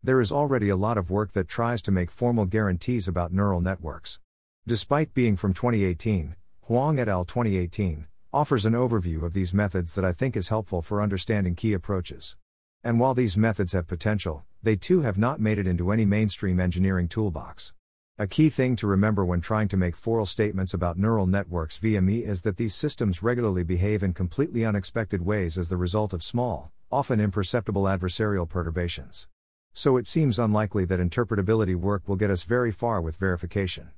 There 0.05 0.21
is 0.21 0.33
already 0.33 0.69
a 0.69 0.75
lot 0.75 0.99
of 0.99 1.13
work 1.13 1.31
that 1.31 1.47
tries 1.47 1.81
to 1.83 1.93
make 1.93 2.11
formal 2.11 2.45
guarantees 2.45 3.07
about 3.07 3.33
neural 3.33 3.61
networks. 3.61 4.19
Despite 4.67 5.15
being 5.15 5.37
from 5.37 5.55
2018, 5.55 6.35
Huang 6.63 6.99
et 6.99 7.07
al. 7.07 7.25
2018 7.25 8.09
offers 8.33 8.67
an 8.67 8.73
overview 8.73 9.23
of 9.23 9.33
these 9.33 9.55
methods 9.55 9.95
that 9.95 10.05
I 10.05 10.13
think 10.13 10.37
is 10.37 10.49
helpful 10.49 10.83
for 10.83 11.01
understanding 11.01 11.55
key 11.55 11.73
approaches. 11.73 12.37
And 12.83 12.99
while 12.99 13.15
these 13.15 13.37
methods 13.37 13.75
have 13.75 13.87
potential, 13.87 14.43
they 14.61 14.75
too 14.75 15.03
have 15.03 15.19
not 15.19 15.39
made 15.39 15.61
it 15.61 15.69
into 15.69 15.93
any 15.93 16.05
mainstream 16.05 16.59
engineering 16.59 17.07
toolbox. 17.07 17.73
A 18.19 18.27
key 18.27 18.51
thing 18.51 18.75
to 18.77 18.89
remember 18.89 19.25
when 19.25 19.41
trying 19.41 19.69
to 19.69 19.77
make 19.77 19.95
formal 19.95 20.27
statements 20.27 20.75
about 20.75 20.99
neural 20.99 21.29
networks 21.29 21.77
via 21.77 22.03
MI 22.03 22.25
is 22.25 22.43
that 22.43 22.57
these 22.57 22.75
systems 22.75 23.23
regularly 23.23 23.63
behave 23.63 24.03
in 24.03 24.15
completely 24.15 24.65
unexpected 24.65 25.25
ways 25.25 25.57
as 25.57 25.69
the 25.69 25.77
result 25.77 26.13
of 26.13 26.25
small, 26.25 26.73
often 26.91 27.21
imperceptible 27.21 27.85
adversarial 27.85 28.49
perturbations. 28.49 29.29
So 29.73 29.97
it 29.97 30.07
seems 30.07 30.39
unlikely 30.39 30.85
that 30.85 31.01
interpretability 31.01 31.75
work 31.75 32.07
will 32.07 32.17
get 32.17 32.31
us 32.31 32.45
very 32.45 32.71
far 32.71 33.01
with 33.01 33.17
verification. 33.17 33.91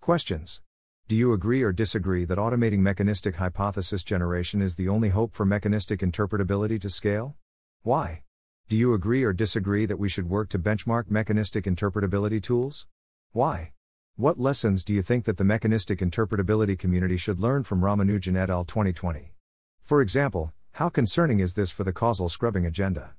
Questions. 0.00 0.60
Do 1.06 1.16
you 1.16 1.32
agree 1.32 1.62
or 1.62 1.72
disagree 1.72 2.24
that 2.24 2.38
automating 2.38 2.78
mechanistic 2.78 3.36
hypothesis 3.36 4.02
generation 4.02 4.60
is 4.62 4.76
the 4.76 4.88
only 4.88 5.08
hope 5.08 5.34
for 5.34 5.44
mechanistic 5.44 6.00
interpretability 6.00 6.80
to 6.80 6.90
scale? 6.90 7.36
Why? 7.82 8.22
Do 8.68 8.76
you 8.76 8.94
agree 8.94 9.24
or 9.24 9.32
disagree 9.32 9.86
that 9.86 9.98
we 9.98 10.08
should 10.08 10.28
work 10.28 10.48
to 10.50 10.58
benchmark 10.58 11.10
mechanistic 11.10 11.64
interpretability 11.64 12.42
tools? 12.42 12.86
Why? 13.32 13.72
What 14.16 14.38
lessons 14.38 14.84
do 14.84 14.94
you 14.94 15.02
think 15.02 15.24
that 15.24 15.36
the 15.36 15.44
mechanistic 15.44 16.00
interpretability 16.00 16.78
community 16.78 17.16
should 17.16 17.40
learn 17.40 17.62
from 17.62 17.80
Ramanujan 17.80 18.36
et 18.36 18.50
al. 18.50 18.64
2020? 18.64 19.32
For 19.80 20.02
example, 20.02 20.52
how 20.72 20.88
concerning 20.88 21.40
is 21.40 21.54
this 21.54 21.70
for 21.70 21.84
the 21.84 21.92
causal 21.92 22.28
scrubbing 22.28 22.66
agenda? 22.66 23.14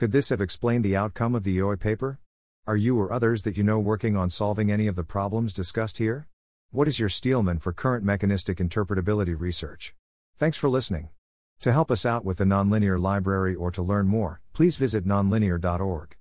Could 0.00 0.12
this 0.12 0.30
have 0.30 0.40
explained 0.40 0.82
the 0.82 0.96
outcome 0.96 1.34
of 1.34 1.42
the 1.42 1.58
IOI 1.58 1.78
paper? 1.78 2.20
Are 2.66 2.74
you 2.74 2.98
or 2.98 3.12
others 3.12 3.42
that 3.42 3.58
you 3.58 3.62
know 3.62 3.78
working 3.78 4.16
on 4.16 4.30
solving 4.30 4.72
any 4.72 4.86
of 4.86 4.96
the 4.96 5.04
problems 5.04 5.52
discussed 5.52 5.98
here? 5.98 6.26
What 6.70 6.88
is 6.88 6.98
your 6.98 7.10
Steelman 7.10 7.58
for 7.58 7.74
current 7.74 8.02
mechanistic 8.02 8.56
interpretability 8.56 9.38
research? 9.38 9.94
Thanks 10.38 10.56
for 10.56 10.70
listening. 10.70 11.10
To 11.60 11.70
help 11.70 11.90
us 11.90 12.06
out 12.06 12.24
with 12.24 12.38
the 12.38 12.44
Nonlinear 12.44 12.98
Library 12.98 13.54
or 13.54 13.70
to 13.72 13.82
learn 13.82 14.06
more, 14.06 14.40
please 14.54 14.78
visit 14.78 15.06
nonlinear.org. 15.06 16.16